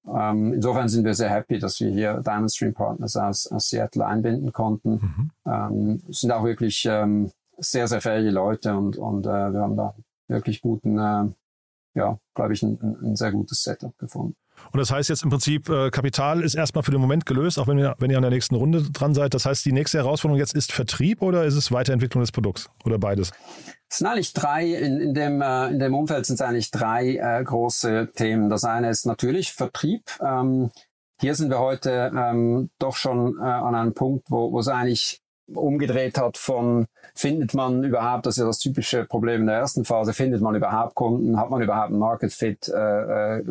Ähm, 0.07 0.53
insofern 0.53 0.89
sind 0.89 1.05
wir 1.05 1.13
sehr 1.13 1.29
happy, 1.29 1.59
dass 1.59 1.79
wir 1.79 1.89
hier 1.89 2.21
Diamond 2.25 2.51
Stream 2.51 2.73
Partners 2.73 3.15
aus, 3.15 3.47
aus 3.47 3.69
Seattle 3.69 4.05
einbinden 4.05 4.51
konnten. 4.51 4.91
Mhm. 4.91 5.31
Ähm, 5.45 6.01
sind 6.09 6.31
auch 6.31 6.43
wirklich 6.43 6.85
ähm, 6.85 7.31
sehr, 7.57 7.87
sehr 7.87 8.01
fähige 8.01 8.31
Leute 8.31 8.75
und, 8.75 8.97
und 8.97 9.25
äh, 9.25 9.53
wir 9.53 9.61
haben 9.61 9.75
da 9.75 9.93
wirklich 10.27 10.61
guten, 10.61 10.97
äh, 10.97 11.25
ja, 11.93 12.19
glaube 12.35 12.53
ich, 12.53 12.63
ein, 12.63 12.79
ein 13.01 13.15
sehr 13.15 13.31
gutes 13.31 13.63
Setup 13.63 13.97
gefunden. 13.97 14.35
Und 14.71 14.79
das 14.79 14.91
heißt 14.91 15.09
jetzt 15.09 15.23
im 15.23 15.29
Prinzip, 15.29 15.69
äh, 15.69 15.89
Kapital 15.89 16.41
ist 16.41 16.55
erstmal 16.55 16.83
für 16.83 16.91
den 16.91 17.01
Moment 17.01 17.25
gelöst, 17.25 17.57
auch 17.59 17.67
wenn 17.67 17.77
ihr, 17.77 17.95
wenn 17.97 18.11
ihr 18.11 18.17
an 18.17 18.23
der 18.23 18.31
nächsten 18.31 18.55
Runde 18.55 18.83
dran 18.91 19.13
seid. 19.13 19.33
Das 19.33 19.45
heißt, 19.45 19.65
die 19.65 19.71
nächste 19.71 19.97
Herausforderung 19.97 20.37
jetzt 20.39 20.53
ist 20.53 20.71
Vertrieb 20.71 21.21
oder 21.21 21.45
ist 21.45 21.55
es 21.55 21.71
Weiterentwicklung 21.71 22.21
des 22.21 22.31
Produkts 22.31 22.69
oder 22.83 22.99
beides? 22.99 23.31
Es 23.89 23.97
sind 23.97 24.07
eigentlich 24.07 24.33
drei, 24.33 24.67
in, 24.67 24.99
in, 24.99 25.13
dem, 25.13 25.41
äh, 25.41 25.69
in 25.69 25.79
dem 25.79 25.95
Umfeld 25.95 26.25
sind 26.25 26.35
es 26.35 26.41
eigentlich 26.41 26.71
drei 26.71 27.15
äh, 27.15 27.43
große 27.43 28.11
Themen. 28.15 28.49
Das 28.49 28.63
eine 28.63 28.89
ist 28.89 29.05
natürlich 29.05 29.53
Vertrieb. 29.53 30.03
Ähm, 30.21 30.69
hier 31.19 31.35
sind 31.35 31.49
wir 31.49 31.59
heute 31.59 32.11
ähm, 32.15 32.69
doch 32.79 32.95
schon 32.95 33.37
äh, 33.39 33.41
an 33.41 33.75
einem 33.75 33.93
Punkt, 33.93 34.25
wo, 34.29 34.51
wo 34.51 34.59
es 34.59 34.67
eigentlich 34.67 35.21
umgedreht 35.53 36.17
hat 36.17 36.37
von, 36.37 36.87
findet 37.15 37.53
man 37.53 37.83
überhaupt, 37.83 38.25
das 38.25 38.35
ist 38.35 38.41
ja 38.41 38.47
das 38.47 38.59
typische 38.59 39.05
Problem 39.05 39.41
in 39.41 39.47
der 39.47 39.57
ersten 39.57 39.85
Phase, 39.85 40.13
findet 40.13 40.41
man 40.41 40.55
überhaupt 40.55 40.95
Kunden, 40.95 41.39
hat 41.39 41.49
man 41.49 41.61
überhaupt 41.61 41.89
einen 41.89 41.99
Market 41.99 42.33
Fit, 42.33 42.67
äh, 42.67 43.37
äh, 43.39 43.43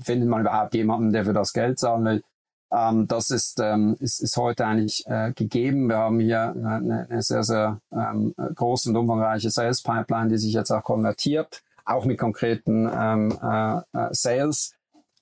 findet 0.00 0.28
man 0.28 0.42
überhaupt 0.42 0.74
jemanden, 0.74 1.12
der 1.12 1.24
für 1.24 1.32
das 1.32 1.52
Geld 1.52 1.78
zahlen 1.78 2.04
will. 2.04 2.22
Ähm, 2.70 3.08
das 3.08 3.30
ist, 3.30 3.60
ähm, 3.60 3.96
ist, 3.98 4.20
ist 4.20 4.36
heute 4.36 4.66
eigentlich 4.66 5.06
äh, 5.06 5.32
gegeben. 5.32 5.88
Wir 5.88 5.98
haben 5.98 6.20
hier 6.20 6.50
eine, 6.50 7.06
eine 7.08 7.22
sehr, 7.22 7.42
sehr 7.42 7.80
ähm, 7.92 8.34
große 8.36 8.90
und 8.90 8.96
umfangreiche 8.96 9.50
Sales 9.50 9.82
Pipeline, 9.82 10.28
die 10.28 10.38
sich 10.38 10.52
jetzt 10.52 10.70
auch 10.70 10.84
konvertiert, 10.84 11.62
auch 11.86 12.04
mit 12.04 12.18
konkreten 12.18 12.90
ähm, 12.92 13.38
äh, 13.42 13.78
äh 13.78 14.08
Sales. 14.12 14.74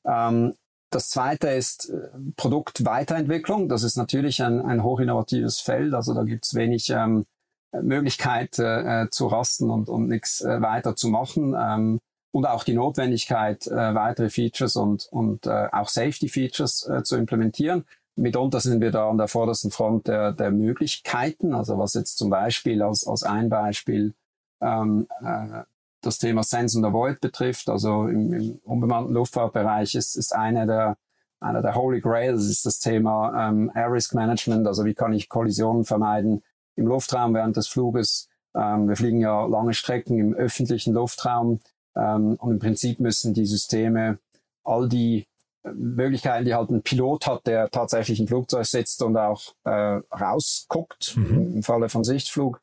Ähm, 0.05 0.55
das 0.91 1.11
zweite 1.11 1.49
ist 1.49 1.91
äh, 1.91 2.09
Produktweiterentwicklung. 2.37 3.69
Das 3.69 3.83
ist 3.83 3.97
natürlich 3.97 4.43
ein, 4.43 4.61
ein 4.61 4.83
hochinnovatives 4.83 5.61
Feld. 5.61 5.95
Also 5.95 6.15
da 6.15 6.23
gibt 6.23 6.45
es 6.45 6.55
wenig 6.55 6.91
ähm, 6.91 7.27
Möglichkeit 7.73 8.59
äh, 8.59 9.03
äh, 9.03 9.11
zu 9.11 9.27
rasten 9.27 9.71
und, 9.71 9.89
und 9.89 10.09
nichts 10.09 10.41
äh, 10.41 10.61
weiter 10.61 10.97
zu 10.97 11.09
machen. 11.09 11.55
Ähm, 11.59 12.01
und 12.31 12.47
auch 12.47 12.65
die 12.65 12.75
Notwendigkeit, 12.75 13.67
äh, 13.67 13.95
weitere 13.95 14.29
Features 14.29 14.77
und, 14.77 15.09
und 15.11 15.47
äh, 15.47 15.69
auch 15.73 15.89
Safety-Features 15.89 16.89
äh, 16.89 17.03
zu 17.03 17.17
implementieren. 17.17 17.85
Mitunter 18.15 18.61
sind 18.61 18.81
wir 18.81 18.91
da 18.91 19.11
an 19.11 19.19
der 19.19 19.29
vordersten 19.29 19.71
Front 19.71 20.09
der, 20.09 20.33
der 20.33 20.51
Möglichkeiten. 20.51 21.55
Also 21.55 21.79
was 21.79 21.95
jetzt 21.95 22.19
zum 22.19 22.31
Beispiel 22.31 22.83
als, 22.83 23.07
als 23.07 23.23
ein 23.23 23.49
Beispiel 23.49 24.15
ähm, 24.61 25.07
äh, 25.23 25.63
das 26.07 26.19
Thema 26.19 26.43
Sense 26.43 26.79
and 26.79 26.87
Avoid 26.87 27.21
betrifft, 27.21 27.69
also 27.69 28.07
im, 28.07 28.33
im 28.33 28.61
unbemannten 28.65 29.13
Luftfahrtbereich 29.13 29.95
ist, 29.95 30.17
ist 30.17 30.35
eine 30.35 30.67
der, 30.67 30.97
einer 31.41 31.63
der 31.63 31.75
Holy 31.75 32.01
Grails 32.01 32.47
ist 32.47 32.65
das 32.65 32.79
Thema 32.79 33.49
ähm, 33.49 33.71
Air 33.75 33.93
Risk 33.93 34.15
Management, 34.15 34.67
also 34.67 34.85
wie 34.85 34.95
kann 34.95 35.13
ich 35.13 35.29
Kollisionen 35.29 35.85
vermeiden 35.85 36.43
im 36.77 36.87
Luftraum 36.87 37.35
während 37.35 37.57
des 37.57 37.69
Fluges. 37.69 38.29
Ähm, 38.55 38.89
wir 38.89 38.97
fliegen 38.97 39.21
ja 39.21 39.45
lange 39.47 39.75
Strecken 39.75 40.19
im 40.19 40.35
öffentlichen 40.35 40.95
Luftraum 40.95 41.61
ähm, 41.97 42.37
und 42.37 42.53
im 42.53 42.59
Prinzip 42.59 43.01
müssen 43.01 43.35
die 43.35 43.47
Systeme 43.47 44.19
all 44.65 44.89
die 44.89 45.27
äh, 45.63 45.73
Möglichkeiten, 45.73 46.45
die 46.45 46.55
halt 46.55 46.71
ein 46.71 46.83
Pilot 46.83 47.27
hat, 47.27 47.47
der 47.47 47.71
tatsächlich 47.71 48.21
im 48.21 48.29
Flugzeug 48.29 48.67
sitzt 48.67 49.03
und 49.03 49.17
auch 49.17 49.55
äh, 49.65 50.01
rausguckt, 50.15 51.17
mhm. 51.17 51.57
im 51.57 51.63
Falle 51.63 51.89
von 51.89 52.05
Sichtflug, 52.05 52.61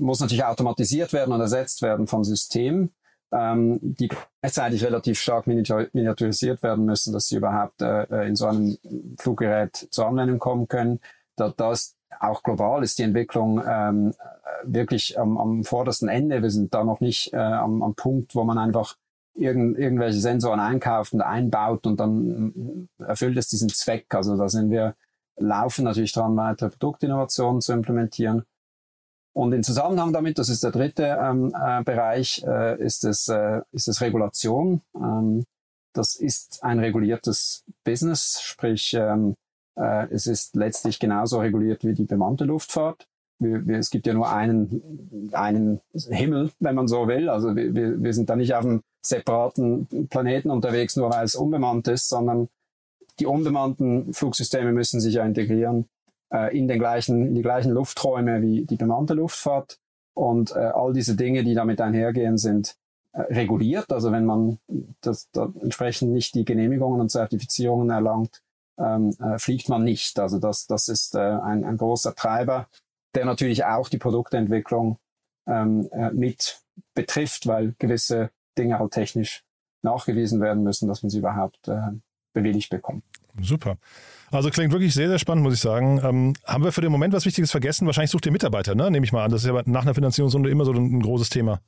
muss 0.00 0.20
natürlich 0.20 0.44
automatisiert 0.44 1.12
werden 1.12 1.32
und 1.32 1.40
ersetzt 1.40 1.82
werden 1.82 2.06
vom 2.06 2.24
System, 2.24 2.90
ähm, 3.32 3.78
die 3.82 4.08
gleichzeitig 4.40 4.84
relativ 4.84 5.20
stark 5.20 5.46
miniaturisiert 5.46 6.62
werden 6.62 6.84
müssen, 6.84 7.12
dass 7.12 7.26
sie 7.26 7.36
überhaupt 7.36 7.80
äh, 7.82 8.02
äh, 8.04 8.28
in 8.28 8.36
so 8.36 8.46
einem 8.46 8.76
Fluggerät 9.18 9.88
zur 9.90 10.06
Anwendung 10.06 10.38
kommen 10.38 10.68
können. 10.68 11.00
Da, 11.36 11.52
da 11.56 11.72
ist 11.72 11.96
auch 12.18 12.42
global 12.42 12.82
ist 12.82 12.98
die 12.98 13.04
Entwicklung 13.04 13.62
ähm, 13.64 14.14
wirklich 14.64 15.18
am, 15.18 15.38
am 15.38 15.64
vordersten 15.64 16.08
Ende. 16.08 16.42
Wir 16.42 16.50
sind 16.50 16.74
da 16.74 16.82
noch 16.82 17.00
nicht 17.00 17.32
äh, 17.32 17.36
am, 17.36 17.82
am 17.82 17.94
Punkt, 17.94 18.34
wo 18.34 18.42
man 18.42 18.58
einfach 18.58 18.96
irgend, 19.34 19.78
irgendwelche 19.78 20.18
Sensoren 20.18 20.60
einkauft 20.60 21.12
und 21.12 21.22
einbaut 21.22 21.86
und 21.86 21.98
dann 22.00 22.88
erfüllt 22.98 23.36
es 23.36 23.48
diesen 23.48 23.68
Zweck. 23.68 24.12
Also 24.14 24.36
da 24.36 24.48
sind 24.48 24.70
wir 24.70 24.96
laufen 25.36 25.84
natürlich 25.84 26.12
dran, 26.12 26.36
weitere 26.36 26.70
Produktinnovationen 26.70 27.60
zu 27.60 27.72
implementieren. 27.72 28.44
Und 29.32 29.52
in 29.52 29.62
Zusammenhang 29.62 30.12
damit, 30.12 30.38
das 30.38 30.48
ist 30.48 30.64
der 30.64 30.72
dritte 30.72 31.18
ähm, 31.20 31.54
äh, 31.54 31.82
Bereich, 31.84 32.42
äh, 32.46 32.82
ist, 32.82 33.04
es, 33.04 33.28
äh, 33.28 33.60
ist 33.72 33.88
es 33.88 34.00
Regulation. 34.00 34.80
Ähm, 34.94 35.44
das 35.92 36.16
ist 36.16 36.62
ein 36.62 36.78
reguliertes 36.78 37.64
Business, 37.84 38.40
sprich 38.42 38.94
ähm, 38.94 39.34
äh, 39.76 40.06
es 40.10 40.26
ist 40.26 40.56
letztlich 40.56 40.98
genauso 40.98 41.40
reguliert 41.40 41.84
wie 41.84 41.94
die 41.94 42.04
bemannte 42.04 42.44
Luftfahrt. 42.44 43.06
Wir, 43.38 43.66
wir, 43.66 43.78
es 43.78 43.90
gibt 43.90 44.06
ja 44.06 44.14
nur 44.14 44.30
einen, 44.30 45.30
einen 45.32 45.80
Himmel, 45.94 46.50
wenn 46.58 46.74
man 46.74 46.88
so 46.88 47.08
will. 47.08 47.28
Also 47.28 47.56
wir, 47.56 48.02
wir 48.02 48.14
sind 48.14 48.28
da 48.28 48.36
nicht 48.36 48.54
auf 48.54 48.64
einem 48.64 48.82
separaten 49.02 50.08
Planeten 50.10 50.50
unterwegs, 50.50 50.96
nur 50.96 51.10
weil 51.10 51.24
es 51.24 51.34
unbemannt 51.34 51.88
ist, 51.88 52.08
sondern 52.08 52.48
die 53.18 53.26
unbemannten 53.26 54.12
Flugsysteme 54.12 54.72
müssen 54.72 55.00
sich 55.00 55.14
ja 55.14 55.24
integrieren 55.24 55.86
äh, 56.32 56.56
in, 56.56 56.68
den 56.68 56.78
gleichen, 56.78 57.26
in 57.26 57.34
die 57.34 57.42
gleichen 57.42 57.72
Lufträume 57.72 58.42
wie 58.42 58.64
die 58.64 58.76
bemannte 58.76 59.14
Luftfahrt. 59.14 59.78
Und 60.14 60.52
äh, 60.52 60.58
all 60.58 60.92
diese 60.92 61.16
Dinge, 61.16 61.44
die 61.44 61.54
damit 61.54 61.80
einhergehen, 61.80 62.36
sind 62.36 62.76
äh, 63.12 63.22
reguliert. 63.22 63.92
Also 63.92 64.12
wenn 64.12 64.26
man 64.26 64.58
das, 65.00 65.30
da 65.32 65.52
entsprechend 65.60 66.12
nicht 66.12 66.34
die 66.34 66.44
Genehmigungen 66.44 67.00
und 67.00 67.10
Zertifizierungen 67.10 67.90
erlangt, 67.90 68.42
ähm, 68.78 69.14
äh, 69.20 69.38
fliegt 69.38 69.68
man 69.68 69.84
nicht. 69.84 70.18
Also 70.18 70.38
das, 70.38 70.66
das 70.66 70.88
ist 70.88 71.14
äh, 71.14 71.18
ein, 71.18 71.64
ein 71.64 71.76
großer 71.76 72.14
Treiber, 72.14 72.68
der 73.14 73.24
natürlich 73.24 73.64
auch 73.64 73.88
die 73.88 73.98
Produktentwicklung 73.98 74.98
ähm, 75.46 75.88
äh, 75.92 76.10
mit 76.10 76.62
betrifft, 76.94 77.46
weil 77.46 77.74
gewisse 77.78 78.30
Dinge 78.56 78.78
halt 78.78 78.92
technisch 78.92 79.44
nachgewiesen 79.82 80.40
werden 80.40 80.62
müssen, 80.62 80.88
dass 80.88 81.02
man 81.02 81.10
sie 81.10 81.18
überhaupt 81.18 81.68
äh, 81.68 81.92
bewilligt 82.32 82.70
bekommt. 82.70 83.04
Super. 83.40 83.76
Also 84.30 84.50
klingt 84.50 84.72
wirklich 84.72 84.94
sehr, 84.94 85.08
sehr 85.08 85.18
spannend, 85.18 85.42
muss 85.42 85.54
ich 85.54 85.60
sagen. 85.60 86.00
Ähm, 86.04 86.34
haben 86.44 86.64
wir 86.64 86.72
für 86.72 86.80
den 86.80 86.92
Moment 86.92 87.12
was 87.12 87.26
Wichtiges 87.26 87.50
vergessen? 87.50 87.86
Wahrscheinlich 87.86 88.10
sucht 88.10 88.26
ihr 88.26 88.32
Mitarbeiter, 88.32 88.74
ne? 88.74 88.90
nehme 88.90 89.04
ich 89.04 89.12
mal 89.12 89.24
an. 89.24 89.30
Das 89.30 89.42
ist 89.42 89.48
ja 89.48 89.62
nach 89.66 89.82
einer 89.82 89.94
Finanzierungsrunde 89.94 90.50
immer 90.50 90.64
so 90.64 90.72
ein, 90.72 90.98
ein 90.98 91.02
großes 91.02 91.30
Thema. 91.30 91.60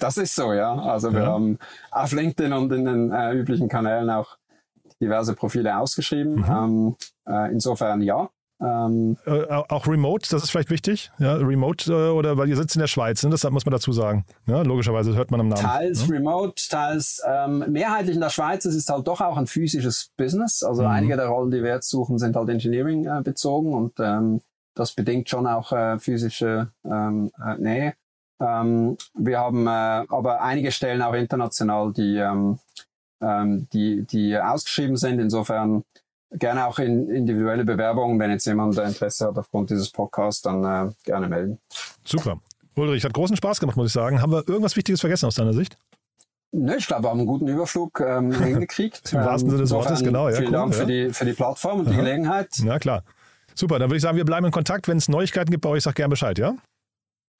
Das 0.00 0.16
ist 0.16 0.34
so, 0.34 0.52
ja. 0.52 0.74
Also 0.74 1.12
wir 1.12 1.22
ja. 1.22 1.26
haben 1.26 1.58
auf 1.90 2.12
LinkedIn 2.12 2.52
und 2.52 2.72
in 2.72 2.84
den 2.84 3.12
äh, 3.12 3.32
üblichen 3.32 3.68
Kanälen 3.68 4.10
auch 4.10 4.36
diverse 5.00 5.34
Profile 5.34 5.78
ausgeschrieben. 5.78 6.36
Mhm. 6.36 6.44
Ähm, 6.48 6.96
äh, 7.26 7.52
insofern 7.52 8.02
ja. 8.02 8.28
Ähm, 8.62 9.16
äh, 9.24 9.46
auch 9.46 9.86
Remote, 9.86 10.28
das 10.30 10.42
ist 10.42 10.50
vielleicht 10.50 10.70
wichtig. 10.70 11.10
Ja, 11.18 11.34
Remote 11.34 11.90
äh, 11.90 12.10
oder 12.10 12.36
weil 12.36 12.48
ihr 12.48 12.56
sitzt 12.56 12.76
in 12.76 12.80
der 12.80 12.88
Schweiz, 12.88 13.22
ne? 13.22 13.30
das 13.30 13.48
muss 13.50 13.64
man 13.64 13.72
dazu 13.72 13.92
sagen. 13.92 14.26
Ja, 14.46 14.60
logischerweise 14.62 15.14
hört 15.14 15.30
man 15.30 15.40
am 15.40 15.48
Namen. 15.48 15.62
Teils 15.62 16.06
ne? 16.06 16.16
Remote, 16.16 16.68
teils 16.68 17.22
ähm, 17.26 17.64
mehrheitlich 17.68 18.16
in 18.16 18.20
der 18.20 18.28
Schweiz. 18.28 18.66
Es 18.66 18.74
ist 18.74 18.90
halt 18.90 19.06
doch 19.06 19.22
auch 19.22 19.38
ein 19.38 19.46
physisches 19.46 20.10
Business. 20.16 20.62
Also 20.62 20.82
mhm. 20.82 20.88
einige 20.88 21.16
der 21.16 21.28
Rollen, 21.28 21.50
die 21.50 21.62
wir 21.62 21.70
jetzt 21.70 21.88
suchen, 21.88 22.18
sind 22.18 22.36
halt 22.36 22.50
Engineering 22.50 23.06
äh, 23.06 23.22
bezogen 23.22 23.72
und 23.72 23.94
ähm, 23.98 24.42
das 24.74 24.92
bedingt 24.92 25.28
schon 25.28 25.46
auch 25.46 25.72
äh, 25.72 25.98
physische 25.98 26.68
ähm, 26.84 27.32
äh, 27.42 27.56
Nähe. 27.56 27.94
Ähm, 28.40 28.98
wir 29.14 29.38
haben 29.38 29.66
äh, 29.66 29.70
aber 29.70 30.42
einige 30.42 30.70
Stellen 30.70 31.02
auch 31.02 31.14
international, 31.14 31.92
die 31.92 32.16
ähm, 32.16 32.58
die, 33.22 34.06
die 34.06 34.38
ausgeschrieben 34.38 34.96
sind. 34.96 35.20
Insofern 35.20 35.84
gerne 36.32 36.66
auch 36.66 36.78
in 36.78 37.08
individuelle 37.08 37.64
Bewerbungen, 37.64 38.18
wenn 38.18 38.30
jetzt 38.30 38.46
jemand 38.46 38.78
Interesse 38.78 39.26
hat 39.26 39.38
aufgrund 39.38 39.70
dieses 39.70 39.90
Podcasts, 39.90 40.42
dann 40.42 40.64
äh, 40.64 40.92
gerne 41.04 41.28
melden. 41.28 41.58
Super. 42.04 42.40
Ulrich, 42.76 43.04
hat 43.04 43.12
großen 43.12 43.36
Spaß 43.36 43.60
gemacht, 43.60 43.76
muss 43.76 43.88
ich 43.88 43.92
sagen. 43.92 44.22
Haben 44.22 44.32
wir 44.32 44.48
irgendwas 44.48 44.76
Wichtiges 44.76 45.00
vergessen 45.00 45.26
aus 45.26 45.34
deiner 45.34 45.52
Sicht? 45.52 45.76
Ne, 46.52 46.76
ich 46.76 46.86
glaube, 46.86 47.04
wir 47.04 47.10
haben 47.10 47.18
einen 47.18 47.26
guten 47.26 47.46
Überflug 47.46 48.00
ähm, 48.00 48.32
hingekriegt. 48.42 49.12
Im 49.12 49.20
wahrsten 49.20 49.50
Sinne 49.50 49.62
des 49.62 49.70
Wortes, 49.70 50.02
genau. 50.02 50.28
Ja, 50.28 50.36
vielen 50.36 50.48
cool, 50.48 50.52
Dank 50.52 50.72
ja. 50.72 50.80
für, 50.80 50.86
die, 50.86 51.12
für 51.12 51.24
die 51.24 51.32
Plattform 51.32 51.80
und 51.80 51.86
Aha. 51.86 51.92
die 51.92 51.96
Gelegenheit. 51.96 52.48
Ja, 52.64 52.78
klar. 52.78 53.04
Super, 53.54 53.78
dann 53.78 53.90
würde 53.90 53.96
ich 53.96 54.02
sagen, 54.02 54.16
wir 54.16 54.24
bleiben 54.24 54.46
in 54.46 54.52
Kontakt. 54.52 54.88
Wenn 54.88 54.96
es 54.96 55.08
Neuigkeiten 55.08 55.50
gibt 55.50 55.62
bei 55.62 55.68
euch, 55.68 55.82
sag 55.82 55.94
gerne 55.94 56.10
Bescheid, 56.10 56.38
ja? 56.38 56.54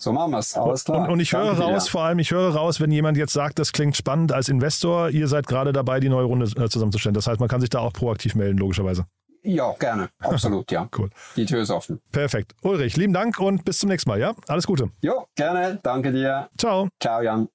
So 0.02 0.12
machen 0.12 0.30
wir 0.30 0.38
es. 0.38 0.56
Alles 0.56 0.84
klar. 0.84 1.02
Und, 1.02 1.10
und 1.10 1.20
ich 1.20 1.34
höre 1.34 1.52
raus, 1.52 1.84
dir. 1.84 1.90
vor 1.90 2.02
allem, 2.02 2.18
ich 2.20 2.30
höre 2.30 2.54
raus, 2.54 2.80
wenn 2.80 2.90
jemand 2.90 3.18
jetzt 3.18 3.34
sagt, 3.34 3.58
das 3.58 3.72
klingt 3.72 3.96
spannend 3.98 4.32
als 4.32 4.48
Investor, 4.48 5.10
ihr 5.10 5.28
seid 5.28 5.46
gerade 5.46 5.72
dabei, 5.74 6.00
die 6.00 6.08
neue 6.08 6.24
Runde 6.24 6.46
äh, 6.46 6.68
zusammenzustellen. 6.70 7.14
Das 7.14 7.26
heißt, 7.26 7.38
man 7.38 7.50
kann 7.50 7.60
sich 7.60 7.68
da 7.68 7.80
auch 7.80 7.92
proaktiv 7.92 8.34
melden, 8.34 8.56
logischerweise. 8.56 9.04
Ja, 9.42 9.72
gerne. 9.78 10.08
Absolut, 10.18 10.70
ja. 10.72 10.88
cool. 10.98 11.10
Die 11.36 11.44
Tür 11.44 11.60
ist 11.62 11.70
offen. 11.70 12.00
Perfekt. 12.12 12.54
Ulrich, 12.62 12.96
lieben 12.96 13.12
Dank 13.12 13.38
und 13.40 13.64
bis 13.66 13.78
zum 13.78 13.90
nächsten 13.90 14.08
Mal, 14.08 14.18
ja? 14.18 14.34
Alles 14.48 14.66
Gute. 14.66 14.90
Jo, 15.02 15.26
gerne. 15.36 15.78
Danke 15.82 16.12
dir. 16.12 16.48
Ciao. 16.56 16.88
Ciao, 16.98 17.20
Jan. 17.20 17.48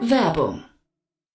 Werbung 0.00 0.64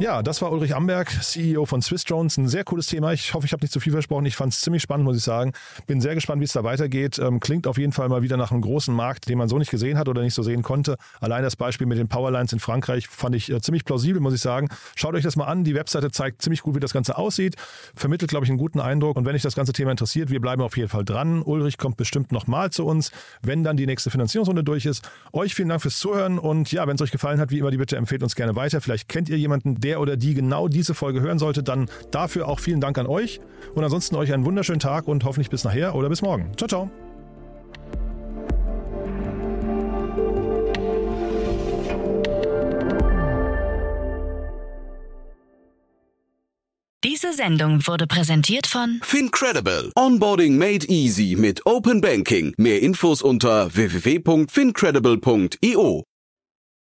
Ja, 0.00 0.22
das 0.22 0.40
war 0.42 0.52
Ulrich 0.52 0.76
Amberg, 0.76 1.10
CEO 1.10 1.66
von 1.66 1.82
Swiss 1.82 2.04
Drones. 2.04 2.36
Ein 2.36 2.46
sehr 2.46 2.62
cooles 2.62 2.86
Thema. 2.86 3.12
Ich 3.12 3.34
hoffe, 3.34 3.46
ich 3.46 3.52
habe 3.52 3.64
nicht 3.64 3.72
zu 3.72 3.80
viel 3.80 3.90
versprochen. 3.90 4.26
Ich 4.26 4.36
fand 4.36 4.52
es 4.52 4.60
ziemlich 4.60 4.80
spannend, 4.80 5.04
muss 5.04 5.16
ich 5.16 5.24
sagen. 5.24 5.54
Bin 5.88 6.00
sehr 6.00 6.14
gespannt, 6.14 6.40
wie 6.40 6.44
es 6.44 6.52
da 6.52 6.62
weitergeht. 6.62 7.18
Ähm, 7.18 7.40
klingt 7.40 7.66
auf 7.66 7.78
jeden 7.78 7.90
Fall 7.90 8.08
mal 8.08 8.22
wieder 8.22 8.36
nach 8.36 8.52
einem 8.52 8.60
großen 8.60 8.94
Markt, 8.94 9.28
den 9.28 9.38
man 9.38 9.48
so 9.48 9.58
nicht 9.58 9.72
gesehen 9.72 9.98
hat 9.98 10.06
oder 10.06 10.22
nicht 10.22 10.34
so 10.34 10.44
sehen 10.44 10.62
konnte. 10.62 10.98
Allein 11.20 11.42
das 11.42 11.56
Beispiel 11.56 11.88
mit 11.88 11.98
den 11.98 12.06
Powerlines 12.06 12.52
in 12.52 12.60
Frankreich 12.60 13.08
fand 13.08 13.34
ich 13.34 13.50
äh, 13.50 13.60
ziemlich 13.60 13.84
plausibel, 13.84 14.20
muss 14.20 14.34
ich 14.34 14.40
sagen. 14.40 14.68
Schaut 14.94 15.14
euch 15.16 15.24
das 15.24 15.34
mal 15.34 15.46
an. 15.46 15.64
Die 15.64 15.74
Webseite 15.74 16.12
zeigt 16.12 16.42
ziemlich 16.42 16.62
gut, 16.62 16.76
wie 16.76 16.80
das 16.80 16.92
Ganze 16.92 17.18
aussieht. 17.18 17.56
Vermittelt, 17.96 18.30
glaube 18.30 18.44
ich, 18.44 18.50
einen 18.50 18.58
guten 18.58 18.78
Eindruck. 18.78 19.16
Und 19.16 19.24
wenn 19.24 19.34
euch 19.34 19.42
das 19.42 19.56
ganze 19.56 19.72
Thema 19.72 19.90
interessiert, 19.90 20.30
wir 20.30 20.40
bleiben 20.40 20.62
auf 20.62 20.76
jeden 20.76 20.88
Fall 20.88 21.04
dran. 21.04 21.42
Ulrich 21.42 21.76
kommt 21.76 21.96
bestimmt 21.96 22.30
nochmal 22.30 22.70
zu 22.70 22.86
uns, 22.86 23.10
wenn 23.42 23.64
dann 23.64 23.76
die 23.76 23.86
nächste 23.86 24.10
Finanzierungsrunde 24.10 24.62
durch 24.62 24.86
ist. 24.86 25.10
Euch 25.32 25.56
vielen 25.56 25.70
Dank 25.70 25.82
fürs 25.82 25.98
Zuhören. 25.98 26.38
Und 26.38 26.70
ja, 26.70 26.86
wenn 26.86 26.94
es 26.94 27.02
euch 27.02 27.10
gefallen 27.10 27.40
hat, 27.40 27.50
wie 27.50 27.58
immer 27.58 27.72
die 27.72 27.78
Bitte, 27.78 27.96
empfehlt 27.96 28.22
uns 28.22 28.36
gerne 28.36 28.54
weiter. 28.54 28.80
Vielleicht 28.80 29.08
kennt 29.08 29.28
ihr 29.28 29.36
jemanden, 29.36 29.80
der 29.88 30.00
oder 30.00 30.16
die 30.18 30.34
genau 30.34 30.68
diese 30.68 30.92
Folge 30.92 31.22
hören 31.22 31.38
sollte, 31.38 31.62
dann 31.62 31.88
dafür 32.10 32.46
auch 32.46 32.60
vielen 32.60 32.80
Dank 32.80 32.98
an 32.98 33.06
euch. 33.06 33.40
Und 33.74 33.84
ansonsten 33.84 34.16
euch 34.16 34.34
einen 34.34 34.44
wunderschönen 34.44 34.80
Tag 34.80 35.08
und 35.08 35.24
hoffentlich 35.24 35.48
bis 35.48 35.64
nachher 35.64 35.94
oder 35.94 36.10
bis 36.10 36.20
morgen. 36.20 36.52
Ciao, 36.56 36.68
ciao. 36.68 36.90
Diese 47.04 47.32
Sendung 47.32 47.86
wurde 47.86 48.06
präsentiert 48.06 48.66
von 48.66 49.00
Fincredible. 49.02 49.90
Onboarding 49.96 50.58
made 50.58 50.86
easy 50.88 51.36
mit 51.38 51.64
Open 51.64 52.02
Banking. 52.02 52.52
Mehr 52.58 52.82
Infos 52.82 53.22
unter 53.22 53.74
www.fincredible.io. 53.74 56.04